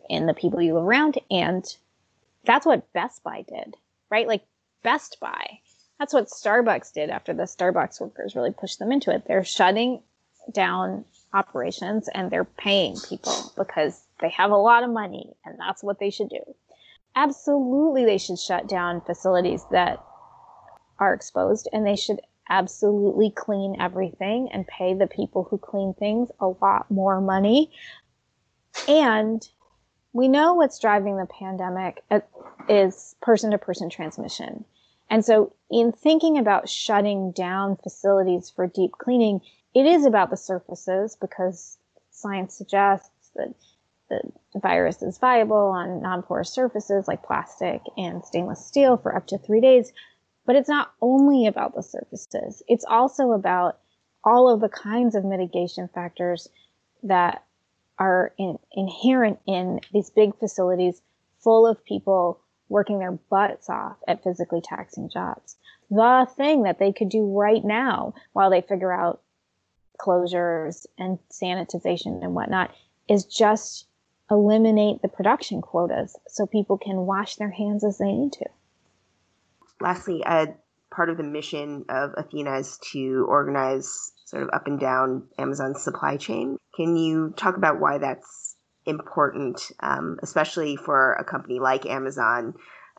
[0.09, 1.19] and the people you live around.
[1.31, 1.65] And
[2.45, 3.77] that's what Best Buy did,
[4.11, 4.29] right?
[4.29, 4.45] Like
[4.83, 5.59] Best Buy.
[5.99, 9.25] That's what Starbucks did after the Starbucks workers really pushed them into it.
[9.27, 10.03] They're shutting
[10.51, 15.83] down operations and they're paying people because they have a lot of money and that's
[15.83, 16.43] what they should do.
[17.15, 20.03] Absolutely, they should shut down facilities that
[20.99, 26.31] are exposed and they should absolutely clean everything and pay the people who clean things
[26.41, 27.71] a lot more money.
[28.89, 29.47] And
[30.13, 32.21] we know what's driving the pandemic uh,
[32.69, 34.65] is person to person transmission.
[35.11, 39.41] And so, in thinking about shutting down facilities for deep cleaning,
[39.75, 41.79] it is about the surfaces because
[42.11, 43.55] science suggests that
[44.11, 44.21] the
[44.61, 49.39] virus is viable on non porous surfaces like plastic and stainless steel for up to
[49.39, 49.93] three days.
[50.45, 53.79] But it's not only about the surfaces, it's also about
[54.25, 56.49] all of the kinds of mitigation factors
[57.05, 57.45] that
[57.99, 61.01] are in, inherent in these big facilities
[61.39, 65.57] full of people working their butts off at physically taxing jobs.
[65.91, 69.21] The thing that they could do right now while they figure out
[70.03, 72.75] closures and sanitization and whatnot
[73.09, 73.87] is just
[74.31, 78.47] eliminate the production quotas so people can wash their hands as they need to.
[79.81, 80.47] Lastly, uh,
[80.91, 85.83] part of the mission of Athena is to organize sort of up and down Amazon's
[85.83, 86.57] supply chain.
[86.75, 92.55] Can you talk about why that's important, um, especially for a company like Amazon,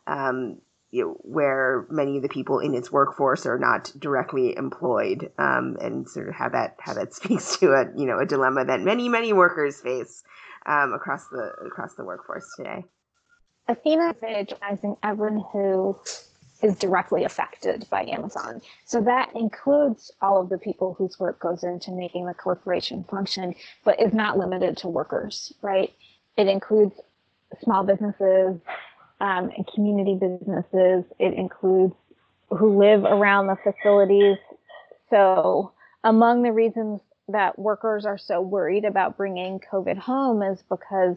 [0.08, 0.60] um,
[0.94, 5.76] you know, where many of the people in its workforce are not directly employed, um,
[5.82, 8.80] and sort of how that how that speaks to a you know a dilemma that
[8.80, 10.24] many many workers face
[10.68, 12.86] um, across the across the workforce today.
[13.68, 15.98] Athena is recognizing everyone who
[16.62, 18.62] is directly affected by Amazon.
[18.86, 23.56] So that includes all of the people whose work goes into making the corporation function,
[23.84, 25.92] but is not limited to workers, right?
[26.38, 26.94] It includes
[27.62, 28.60] small businesses
[29.24, 31.06] um, and community businesses.
[31.18, 31.96] It includes
[32.50, 34.38] who live around the facilities.
[35.10, 35.72] So
[36.04, 37.00] among the reasons
[37.30, 41.16] that workers are so worried about bringing COVID home is because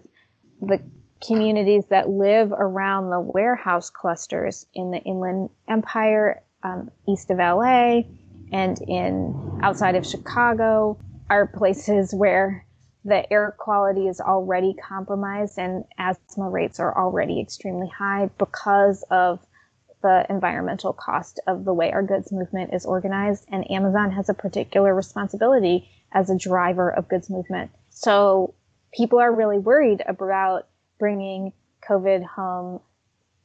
[0.63, 0.81] the
[1.27, 8.03] communities that live around the warehouse clusters in the Inland Empire, um, east of LA,
[8.53, 10.97] and in outside of Chicago
[11.29, 12.66] are places where
[13.07, 19.39] the air quality is already compromised and asthma rates are already extremely high because of
[20.03, 23.47] the environmental cost of the way our goods movement is organized.
[23.49, 27.71] And Amazon has a particular responsibility as a driver of goods movement.
[27.91, 28.55] So
[28.93, 30.67] people are really worried about
[30.99, 31.53] bringing
[31.89, 32.81] COVID home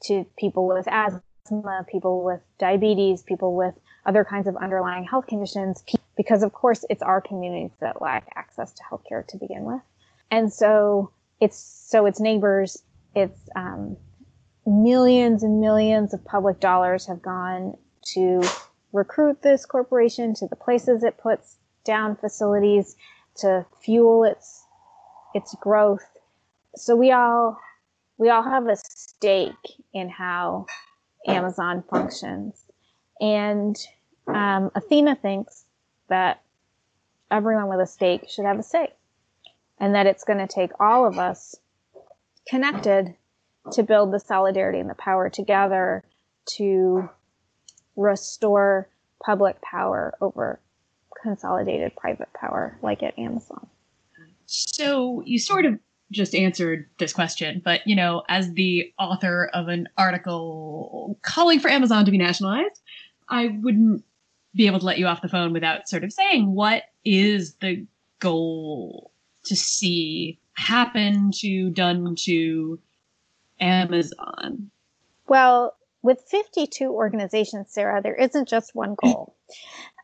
[0.06, 3.76] to people with asthma, people with diabetes, people with
[4.06, 5.84] other kinds of underlying health conditions,
[6.18, 9.82] because of course it's our communities that lack access to healthcare to begin with.
[10.30, 12.84] And so it's, so it's neighbors,
[13.16, 13.98] it's, um,
[14.66, 18.42] millions and millions of public dollars have gone to
[18.94, 22.96] recruit this corporation to the places it puts down facilities
[23.36, 24.64] to fuel its
[25.34, 26.06] its growth
[26.76, 27.58] so we all
[28.18, 30.68] we all have a stake in how
[31.28, 32.66] Amazon functions,
[33.22, 33.78] and
[34.28, 35.66] um, Athena thinks
[36.10, 36.42] that
[37.30, 38.92] everyone with a stake should have a stake,
[39.80, 41.56] and that it's going to take all of us
[42.50, 43.16] connected
[43.72, 46.04] to build the solidarity and the power together
[46.46, 47.08] to
[47.96, 48.90] restore
[49.24, 50.60] public power over
[51.22, 53.68] consolidated private power like at Amazon.
[54.48, 55.80] So you sort of
[56.12, 61.70] just answered this question, but you know, as the author of an article calling for
[61.70, 62.81] Amazon to be nationalized,
[63.32, 64.04] I wouldn't
[64.54, 67.86] be able to let you off the phone without sort of saying what is the
[68.20, 69.12] goal
[69.46, 72.80] to see happen to done to
[73.60, 74.70] Amazon?
[75.28, 79.36] Well, with 52 organizations, Sarah, there isn't just one goal.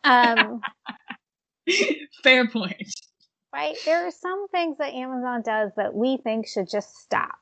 [0.04, 0.62] Um,
[2.24, 2.94] Fair point
[3.58, 3.76] right?
[3.86, 7.40] There are some things that Amazon does that we think should just stop.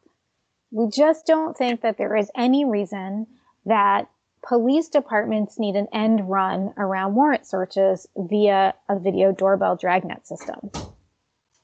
[0.72, 3.28] We just don't think that there is any reason
[3.66, 4.10] that
[4.48, 10.72] police departments need an end run around warrant searches via a video doorbell dragnet system.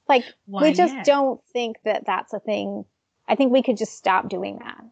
[0.07, 1.05] Like, Why we just yet?
[1.05, 2.85] don't think that that's a thing.
[3.27, 4.83] I think we could just stop doing that.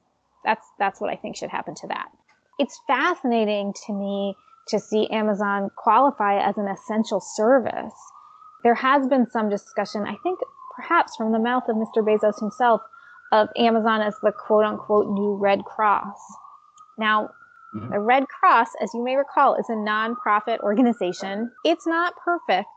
[0.45, 2.09] That's, that's what I think should happen to that.
[2.57, 4.35] It's fascinating to me
[4.69, 7.93] to see Amazon qualify as an essential service
[8.63, 10.39] there has been some discussion, I think
[10.75, 12.03] perhaps from the mouth of Mr.
[12.03, 12.81] Bezos himself,
[13.31, 16.19] of Amazon as the quote unquote new Red Cross.
[16.97, 17.29] Now.
[17.73, 21.51] The Red Cross, as you may recall, is a nonprofit organization.
[21.63, 22.67] It's not perfect,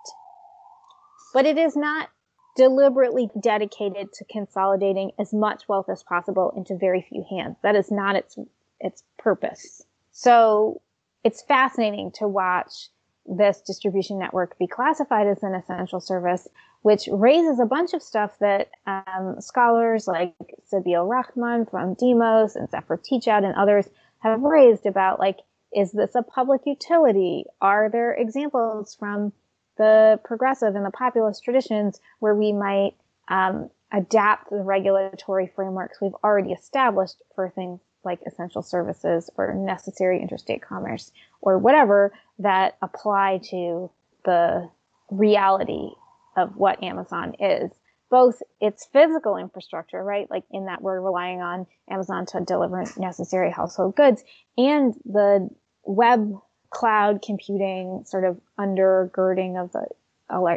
[1.32, 2.11] but it is not
[2.57, 7.57] deliberately dedicated to consolidating as much wealth as possible into very few hands.
[7.62, 8.38] That is not its
[8.80, 9.82] its purpose.
[10.11, 10.82] So
[11.24, 12.88] it's fascinating to watch
[13.24, 16.49] this distribution network be classified as an essential service,
[16.82, 20.34] which raises a bunch of stuff that um, scholars like
[20.70, 23.88] Sabeel Rahman from Demos and Zephyr Teachout and others
[24.22, 25.38] have raised about like,
[25.74, 27.44] is this a public utility?
[27.60, 29.32] Are there examples from
[29.78, 32.94] the progressive and the populist traditions where we might
[33.28, 40.20] um, adapt the regulatory frameworks we've already established for things like essential services or necessary
[40.20, 43.90] interstate commerce or whatever that apply to
[44.24, 44.68] the
[45.10, 45.90] reality
[46.36, 47.70] of what Amazon is.
[48.12, 50.30] Both its physical infrastructure, right?
[50.30, 54.22] Like in that we're relying on Amazon to deliver necessary household goods
[54.58, 55.48] and the
[55.84, 56.34] web
[56.68, 59.86] cloud computing sort of undergirding of the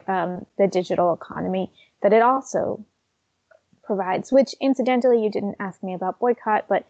[0.08, 2.86] um, the digital economy that it also
[3.84, 6.86] provides, which incidentally, you didn't ask me about boycott, but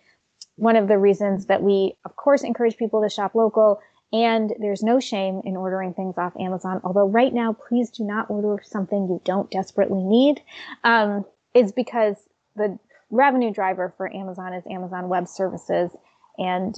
[0.56, 3.82] one of the reasons that we, of course, encourage people to shop local
[4.14, 6.82] and there's no shame in ordering things off Amazon.
[6.84, 10.42] Although right now, please do not order something you don't desperately need.
[10.84, 12.18] Um, is because
[12.56, 12.78] the
[13.10, 15.90] revenue driver for Amazon is Amazon Web Services
[16.38, 16.76] and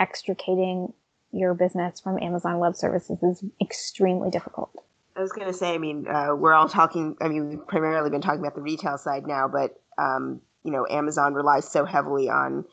[0.00, 0.92] extricating
[1.32, 4.70] your business from Amazon Web Services is extremely difficult.
[5.16, 8.10] I was going to say, I mean, uh, we're all talking, I mean, we've primarily
[8.10, 12.28] been talking about the retail side now, but, um, you know, Amazon relies so heavily
[12.28, 12.64] on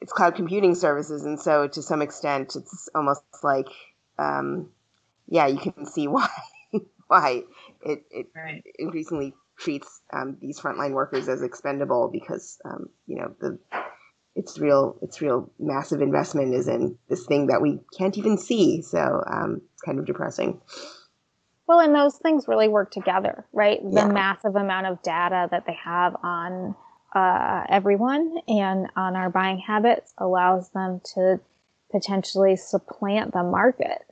[0.00, 3.68] its cloud computing services, and so to some extent, it's almost like,
[4.18, 4.70] um,
[5.28, 6.28] yeah, you can see why
[7.06, 7.42] why
[7.82, 8.62] it, it right.
[8.78, 13.58] increasingly treats um, these frontline workers as expendable because um, you know the
[14.36, 18.82] its real its real massive investment is in this thing that we can't even see.
[18.82, 20.60] So um, it's kind of depressing.
[21.66, 23.80] Well, and those things really work together, right?
[23.82, 24.08] The yeah.
[24.08, 26.74] massive amount of data that they have on
[27.12, 31.40] uh, everyone and on our buying habits allows them to
[31.90, 34.02] potentially supplant the market,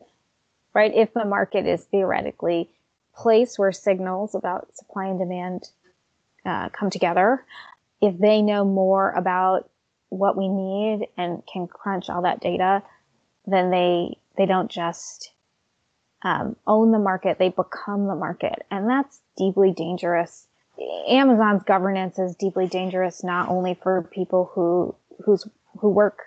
[0.75, 0.93] right?
[0.95, 2.69] If the market is theoretically
[3.15, 5.69] place where signals about supply and demand
[6.45, 7.45] uh, come together,
[8.01, 9.71] if they know more about
[10.09, 12.83] what we need and can crunch all that data,
[13.47, 15.33] then they they don't just
[16.23, 20.48] um, own the market; they become the market, and that's deeply dangerous
[21.09, 25.47] Amazon's governance is deeply dangerous not only for people who who's
[25.81, 26.21] who work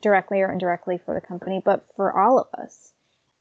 [0.00, 2.92] directly or indirectly for the company, but for all of us.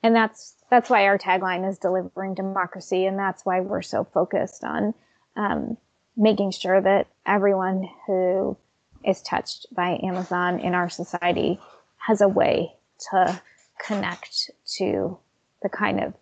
[0.01, 4.63] And that's that's why our tagline is delivering democracy, and that's why we're so focused
[4.63, 4.93] on
[5.35, 5.77] um,
[6.15, 8.57] making sure that everyone who
[9.03, 11.59] is touched by Amazon in our society
[11.97, 12.73] has a way
[13.11, 13.41] to
[13.85, 15.17] connect to
[15.61, 16.13] the kind of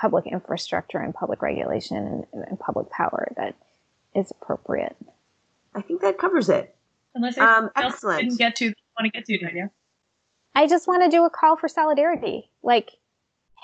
[0.00, 1.96] public infrastructure and public regulation
[2.32, 3.54] and, and public power that
[4.14, 4.96] is appropriate.
[5.74, 6.74] I think that covers it.
[7.14, 8.22] Unless I um, excellent.
[8.22, 9.70] didn't get to want to get to, Nadia.
[10.54, 12.50] I just want to do a call for solidarity.
[12.62, 12.90] Like,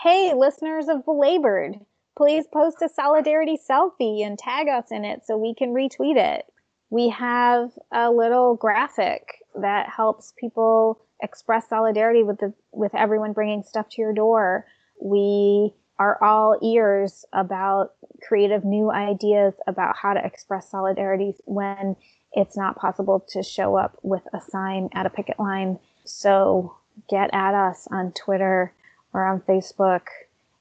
[0.02, 1.76] hey, listeners of Belabored,
[2.16, 6.44] please post a solidarity selfie and tag us in it so we can retweet it.
[6.90, 9.22] We have a little graphic
[9.60, 14.66] that helps people express solidarity with the with everyone bringing stuff to your door.
[15.02, 17.92] We are all ears about
[18.26, 21.96] creative new ideas about how to express solidarity when
[22.32, 25.78] it's not possible to show up with a sign at a picket line.
[26.04, 26.76] So
[27.08, 28.72] get at us on Twitter
[29.12, 30.02] or on Facebook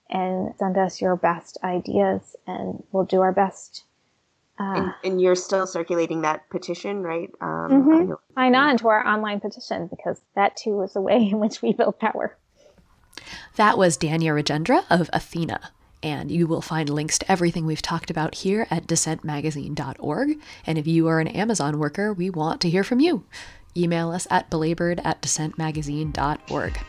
[0.10, 3.84] and send us your best ideas and we'll do our best.
[4.58, 7.30] Uh, and, and, you're still circulating that petition, right?
[7.42, 8.14] Um, mm-hmm.
[8.36, 11.74] Sign on to our online petition because that too is a way in which we
[11.74, 12.38] build power.
[13.56, 15.72] That was Dania Rajendra of Athena.
[16.04, 20.40] And you will find links to everything we've talked about here at dissentmagazine.org.
[20.68, 23.24] And if you are an Amazon worker, we want to hear from you.
[23.76, 26.80] Email us at belabored at dissentmagazine.org.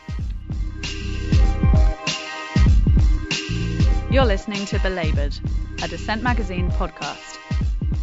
[4.09, 5.37] You're listening to Belabored,
[5.83, 7.37] a Dissent Magazine podcast.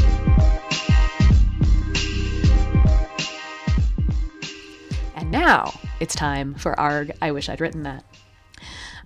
[5.23, 8.05] now it's time for ARG I Wish I'd Written That.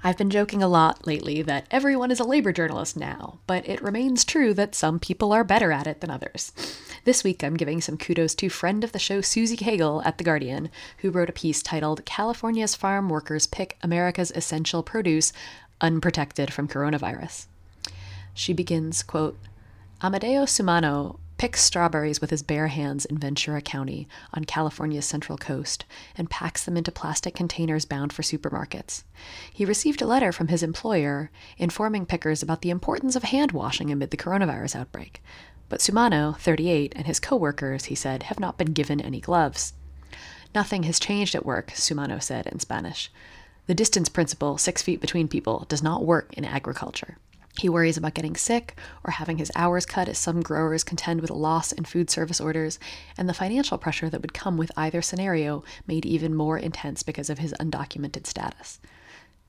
[0.02, 3.82] I've been joking a lot lately that everyone is a labor journalist now, but it
[3.82, 6.52] remains true that some people are better at it than others.
[7.04, 10.24] This week, I'm giving some kudos to friend of the show Susie Cagle at The
[10.24, 15.32] Guardian, who wrote a piece titled California's Farm Workers Pick America's Essential Produce
[15.80, 17.46] Unprotected from Coronavirus.
[18.34, 19.38] She begins, quote,
[20.00, 25.84] Amadeo Sumano picks strawberries with his bare hands in Ventura County on California's central coast
[26.16, 29.04] and packs them into plastic containers bound for supermarkets.
[29.52, 33.90] He received a letter from his employer informing pickers about the importance of hand washing
[33.90, 35.22] amid the coronavirus outbreak.
[35.68, 39.74] But Sumano, 38, and his co-workers, he said, have not been given any gloves.
[40.54, 43.12] Nothing has changed at work, Sumano said in Spanish.
[43.66, 47.18] The distance principle, six feet between people, does not work in agriculture.
[47.58, 51.30] He worries about getting sick or having his hours cut as some growers contend with
[51.30, 52.78] a loss in food service orders,
[53.16, 57.28] and the financial pressure that would come with either scenario made even more intense because
[57.28, 58.78] of his undocumented status.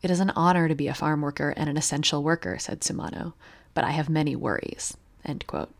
[0.02, 3.34] It is an honor to be a farm worker and an essential worker, said Sumano,
[3.76, 4.98] but I have many worries.
[5.24, 5.72] End quote.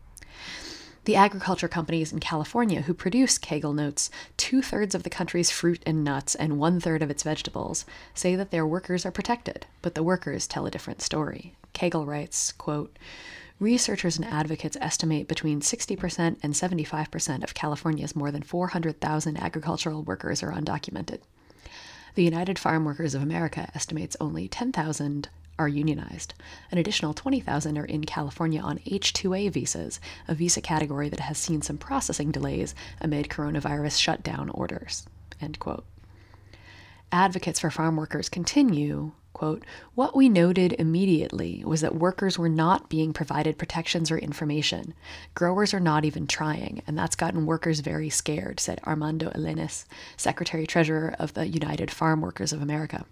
[1.06, 5.82] The agriculture companies in California who produce Cagle notes two thirds of the country's fruit
[5.84, 9.96] and nuts and one third of its vegetables say that their workers are protected, but
[9.96, 11.54] the workers tell a different story.
[11.74, 12.96] Cagle writes, quote,
[13.58, 20.42] Researchers and advocates estimate between 60% and 75% of California's more than 400,000 agricultural workers
[20.42, 21.20] are undocumented.
[22.14, 26.32] The United Farm Workers of America estimates only 10,000 are unionized.
[26.72, 31.60] An additional 20,000 are in California on H-2A visas, a visa category that has seen
[31.60, 35.06] some processing delays amid coronavirus shutdown orders.
[35.38, 35.84] End quote.
[37.12, 39.64] Advocates for farm workers continue, quote,
[39.96, 44.94] what we noted immediately was that workers were not being provided protections or information.
[45.34, 49.86] Growers are not even trying, and that's gotten workers very scared, said Armando Elenes,
[50.16, 53.04] Secretary Treasurer of the United Farm Workers of America.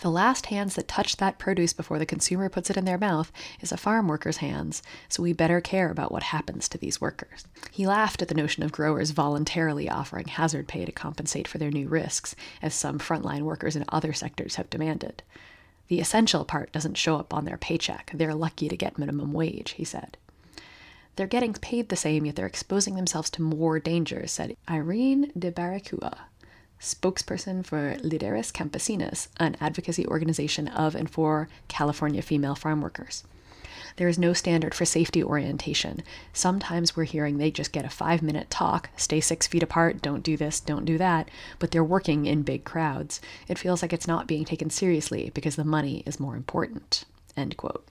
[0.00, 3.32] The last hands that touch that produce before the consumer puts it in their mouth
[3.60, 7.46] is a farm worker's hands, so we better care about what happens to these workers.
[7.70, 11.70] He laughed at the notion of growers voluntarily offering hazard pay to compensate for their
[11.70, 15.22] new risks, as some frontline workers in other sectors have demanded.
[15.88, 18.10] The essential part doesn't show up on their paycheck.
[18.14, 20.16] They're lucky to get minimum wage, he said.
[21.16, 25.50] They're getting paid the same, yet they're exposing themselves to more dangers, said Irene de
[25.50, 26.18] Barraicua,
[26.80, 33.24] spokesperson for Lideres Campesinas, an advocacy organization of and for California female farm workers.
[33.96, 36.02] There is no standard for safety orientation.
[36.32, 40.22] Sometimes we're hearing they just get a five minute talk, stay six feet apart, don't
[40.22, 43.20] do this, don't do that, but they're working in big crowds.
[43.48, 47.04] It feels like it's not being taken seriously because the money is more important.
[47.36, 47.86] End quote.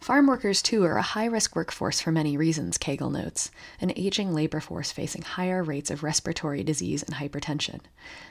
[0.00, 4.32] Farm workers, too, are a high risk workforce for many reasons, Cagle notes an aging
[4.32, 7.80] labor force facing higher rates of respiratory disease and hypertension.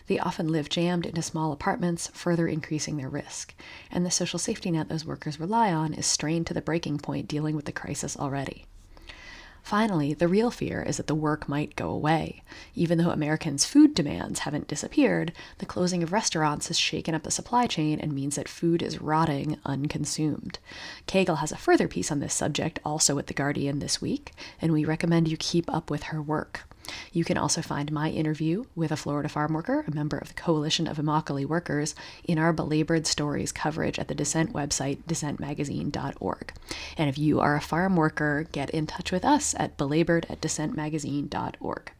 [0.07, 3.53] They often live jammed into small apartments, further increasing their risk.
[3.91, 7.27] And the social safety net those workers rely on is strained to the breaking point
[7.27, 8.65] dealing with the crisis already.
[9.67, 12.41] Finally, the real fear is that the work might go away.
[12.73, 17.29] Even though Americans' food demands haven't disappeared, the closing of restaurants has shaken up the
[17.29, 20.57] supply chain and means that food is rotting unconsumed.
[21.05, 24.71] Cagle has a further piece on this subject also at The Guardian this week, and
[24.71, 26.66] we recommend you keep up with her work.
[27.11, 30.33] You can also find my interview with a Florida farm worker, a member of the
[30.33, 36.53] Coalition of Immokalee Workers, in our Belabored Stories coverage at the Dissent website, dissentmagazine.org.
[36.97, 40.41] And if you are a farm worker, get in touch with us at belabored at
[40.41, 41.91] dissentmagazine.org.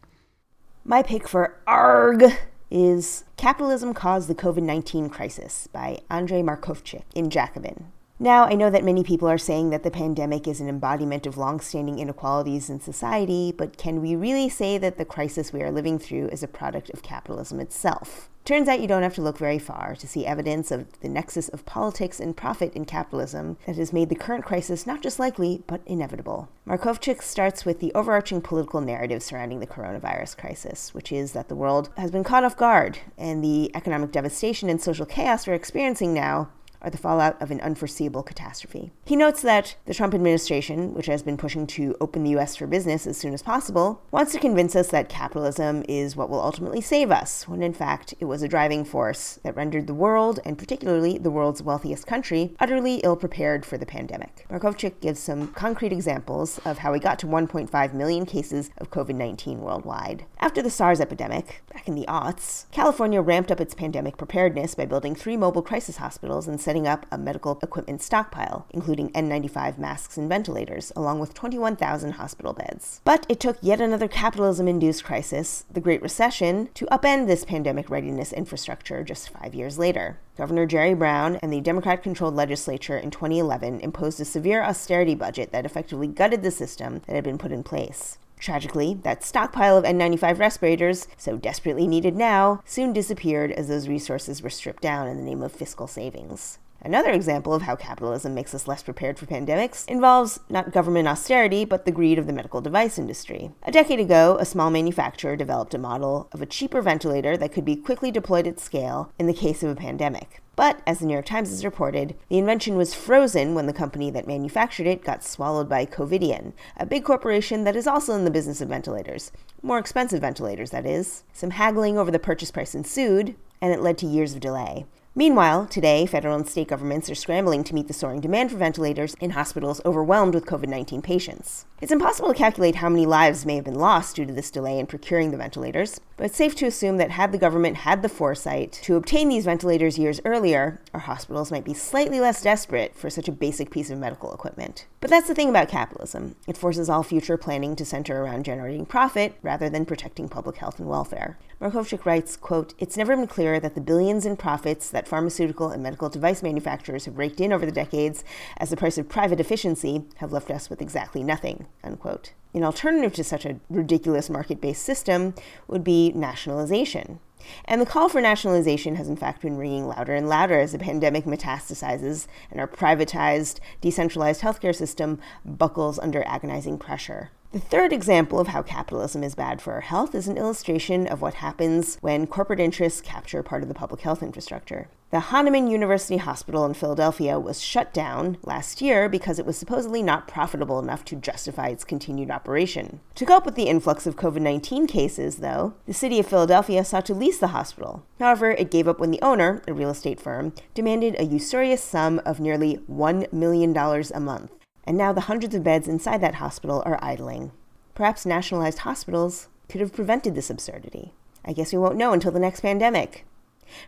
[0.85, 2.23] My pick for ARG
[2.71, 7.91] is Capitalism Caused the COVID 19 Crisis by Andrei Markovchik in Jacobin.
[8.19, 11.37] Now, I know that many people are saying that the pandemic is an embodiment of
[11.37, 15.99] long-standing inequalities in society, but can we really say that the crisis we are living
[15.99, 18.27] through is a product of capitalism itself?
[18.43, 21.47] Turns out you don't have to look very far to see evidence of the nexus
[21.49, 25.61] of politics and profit in capitalism that has made the current crisis not just likely,
[25.67, 26.49] but inevitable.
[26.65, 31.55] Markovchik starts with the overarching political narrative surrounding the coronavirus crisis, which is that the
[31.55, 36.15] world has been caught off guard, and the economic devastation and social chaos we're experiencing
[36.15, 36.49] now
[36.81, 38.91] are the fallout of an unforeseeable catastrophe.
[39.05, 42.67] He notes that the Trump administration, which has been pushing to open the US for
[42.67, 46.81] business as soon as possible, wants to convince us that capitalism is what will ultimately
[46.81, 50.57] save us, when in fact it was a driving force that rendered the world, and
[50.57, 54.45] particularly the world's wealthiest country, utterly ill prepared for the pandemic.
[54.49, 59.15] Markovchik gives some concrete examples of how we got to 1.5 million cases of COVID
[59.15, 60.25] 19 worldwide.
[60.39, 64.85] After the SARS epidemic, back in the aughts, California ramped up its pandemic preparedness by
[64.85, 70.17] building three mobile crisis hospitals and setting up a medical equipment stockpile, including N95 masks
[70.17, 72.99] and ventilators, along with 21,000 hospital beds.
[73.05, 77.89] But it took yet another capitalism induced crisis, the Great Recession, to upend this pandemic
[77.89, 80.19] readiness infrastructure just five years later.
[80.37, 85.53] Governor Jerry Brown and the Democrat controlled legislature in 2011 imposed a severe austerity budget
[85.53, 88.17] that effectively gutted the system that had been put in place.
[88.39, 94.41] Tragically, that stockpile of N95 respirators, so desperately needed now, soon disappeared as those resources
[94.41, 96.59] were stripped down in the name of fiscal savings.
[96.81, 101.65] Another example of how capitalism makes us less prepared for pandemics involves not government austerity,
[101.65, 103.51] but the greed of the medical device industry.
[103.63, 107.65] A decade ago, a small manufacturer developed a model of a cheaper ventilator that could
[107.65, 110.41] be quickly deployed at scale in the case of a pandemic.
[110.55, 114.09] But, as the New York Times has reported, the invention was frozen when the company
[114.09, 118.31] that manufactured it got swallowed by Covidien, a big corporation that is also in the
[118.31, 119.31] business of ventilators.
[119.61, 121.23] More expensive ventilators, that is.
[121.31, 124.85] Some haggling over the purchase price ensued, and it led to years of delay.
[125.17, 129.15] Meanwhile, today, federal and state governments are scrambling to meet the soaring demand for ventilators
[129.15, 131.65] in hospitals overwhelmed with COVID 19 patients.
[131.81, 134.77] It's impossible to calculate how many lives may have been lost due to this delay
[134.77, 138.09] in procuring the ventilators, but it's safe to assume that had the government had the
[138.09, 143.09] foresight to obtain these ventilators years earlier, our hospitals might be slightly less desperate for
[143.09, 144.87] such a basic piece of medical equipment.
[144.99, 148.87] But that's the thing about capitalism it forces all future planning to center around generating
[148.87, 151.37] profit rather than protecting public health and welfare.
[151.61, 155.83] Markovchik writes, quote, It's never been clearer that the billions in profits that pharmaceutical and
[155.83, 158.23] medical device manufacturers have raked in over the decades
[158.57, 162.33] as the price of private efficiency have left us with exactly nothing, unquote.
[162.53, 165.35] An alternative to such a ridiculous market based system
[165.67, 167.19] would be nationalization.
[167.65, 170.79] And the call for nationalization has in fact been ringing louder and louder as the
[170.79, 177.31] pandemic metastasizes and our privatized, decentralized healthcare system buckles under agonizing pressure.
[177.53, 181.21] The third example of how capitalism is bad for our health is an illustration of
[181.21, 184.89] what happens when corporate interests capture part of the public health infrastructure.
[185.11, 190.03] The Hahnemann University Hospital in Philadelphia was shut down last year because it was supposedly
[190.03, 192.99] not profitable enough to justify its continued operation.
[193.15, 197.05] To cope with the influx of COVID 19 cases, though, the city of Philadelphia sought
[197.05, 198.03] to lease the hospital.
[198.19, 202.19] However, it gave up when the owner, a real estate firm, demanded a usurious sum
[202.25, 204.51] of nearly $1 million a month
[204.87, 207.51] and now the hundreds of beds inside that hospital are idling.
[207.93, 211.13] Perhaps nationalized hospitals could have prevented this absurdity.
[211.43, 213.25] I guess we won't know until the next pandemic.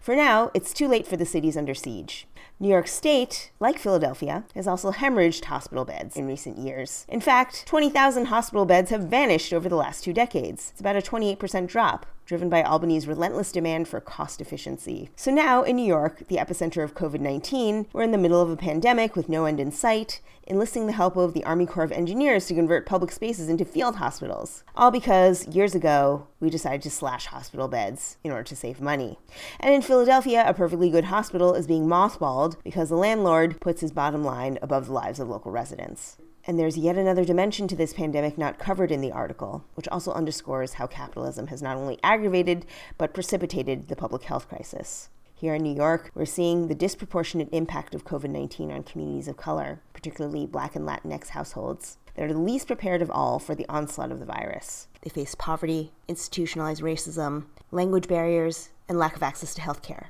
[0.02, 2.28] For now, it's too late for the cities under siege.
[2.60, 7.06] New York State, like Philadelphia, has also hemorrhaged hospital beds in recent years.
[7.08, 10.72] In fact, 20,000 hospital beds have vanished over the last two decades.
[10.72, 15.10] It's about a 28% drop, driven by Albany's relentless demand for cost efficiency.
[15.16, 18.52] So now, in New York, the epicenter of COVID 19, we're in the middle of
[18.52, 21.92] a pandemic with no end in sight, enlisting the help of the Army Corps of
[21.92, 24.64] Engineers to convert public spaces into field hospitals.
[24.76, 29.18] All because years ago, we decided to slash hospital beds in order to save money.
[29.60, 33.92] And in Philadelphia, a perfectly good hospital is being mothballed because the landlord puts his
[33.92, 36.18] bottom line above the lives of local residents.
[36.48, 40.12] And there's yet another dimension to this pandemic not covered in the article, which also
[40.12, 42.66] underscores how capitalism has not only aggravated
[42.98, 45.10] but precipitated the public health crisis.
[45.40, 49.38] Here in New York, we're seeing the disproportionate impact of COVID 19 on communities of
[49.38, 51.98] color, particularly Black and Latinx households.
[52.16, 54.90] that are the least prepared of all for the onslaught of the virus.
[55.02, 60.10] They face poverty, institutionalized racism, language barriers, and lack of access to health care.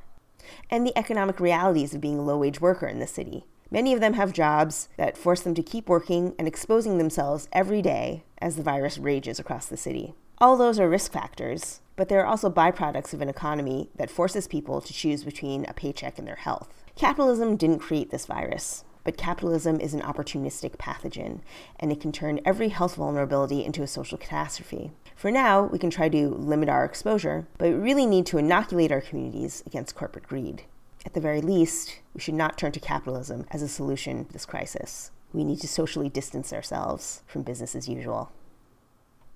[0.71, 3.45] And the economic realities of being a low wage worker in the city.
[3.71, 7.81] Many of them have jobs that force them to keep working and exposing themselves every
[7.81, 10.13] day as the virus rages across the city.
[10.39, 14.81] All those are risk factors, but they're also byproducts of an economy that forces people
[14.81, 16.83] to choose between a paycheck and their health.
[16.95, 21.41] Capitalism didn't create this virus, but capitalism is an opportunistic pathogen,
[21.79, 24.91] and it can turn every health vulnerability into a social catastrophe.
[25.15, 28.91] For now, we can try to limit our exposure, but we really need to inoculate
[28.91, 30.63] our communities against corporate greed.
[31.05, 34.45] At the very least, we should not turn to capitalism as a solution to this
[34.45, 35.11] crisis.
[35.31, 38.31] We need to socially distance ourselves from business as usual.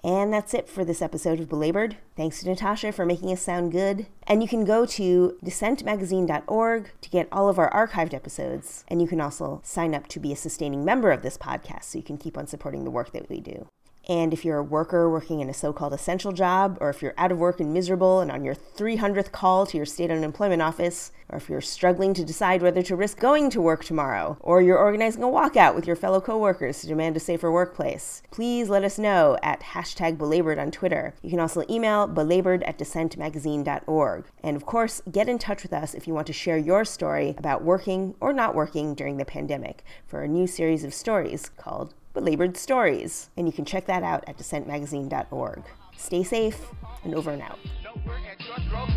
[0.03, 1.95] And that's it for this episode of Belabored.
[2.17, 4.07] Thanks to Natasha for making us sound good.
[4.27, 8.83] And you can go to dissentmagazine.org to get all of our archived episodes.
[8.89, 11.97] And you can also sign up to be a sustaining member of this podcast so
[11.97, 13.67] you can keep on supporting the work that we do.
[14.07, 17.13] And if you're a worker working in a so called essential job, or if you're
[17.17, 21.11] out of work and miserable and on your 300th call to your state unemployment office,
[21.29, 24.77] or if you're struggling to decide whether to risk going to work tomorrow, or you're
[24.77, 28.99] organizing a walkout with your fellow coworkers to demand a safer workplace, please let us
[28.99, 31.13] know at hashtag belabored on Twitter.
[31.21, 34.25] You can also email belabored at dissentmagazine.org.
[34.43, 37.35] And of course, get in touch with us if you want to share your story
[37.37, 41.93] about working or not working during the pandemic for a new series of stories called
[42.13, 43.29] Belabored Stories.
[43.37, 45.63] And you can check that out at dissentmagazine.org.
[45.97, 46.59] Stay safe
[47.03, 47.59] and over and out.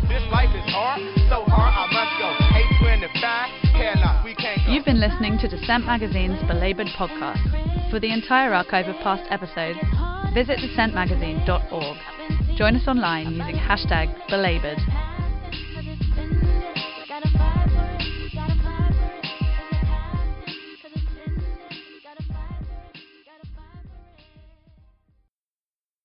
[0.07, 2.29] This life is hard, so hard I must go.
[2.81, 4.35] 825, hair lock, we
[4.67, 7.89] You've been listening to Dissent Magazine's Belabored podcast.
[7.91, 9.79] For the entire archive of past episodes,
[10.33, 11.97] visit dissentmagazine.org.
[12.57, 14.79] Join us online using hashtag belabored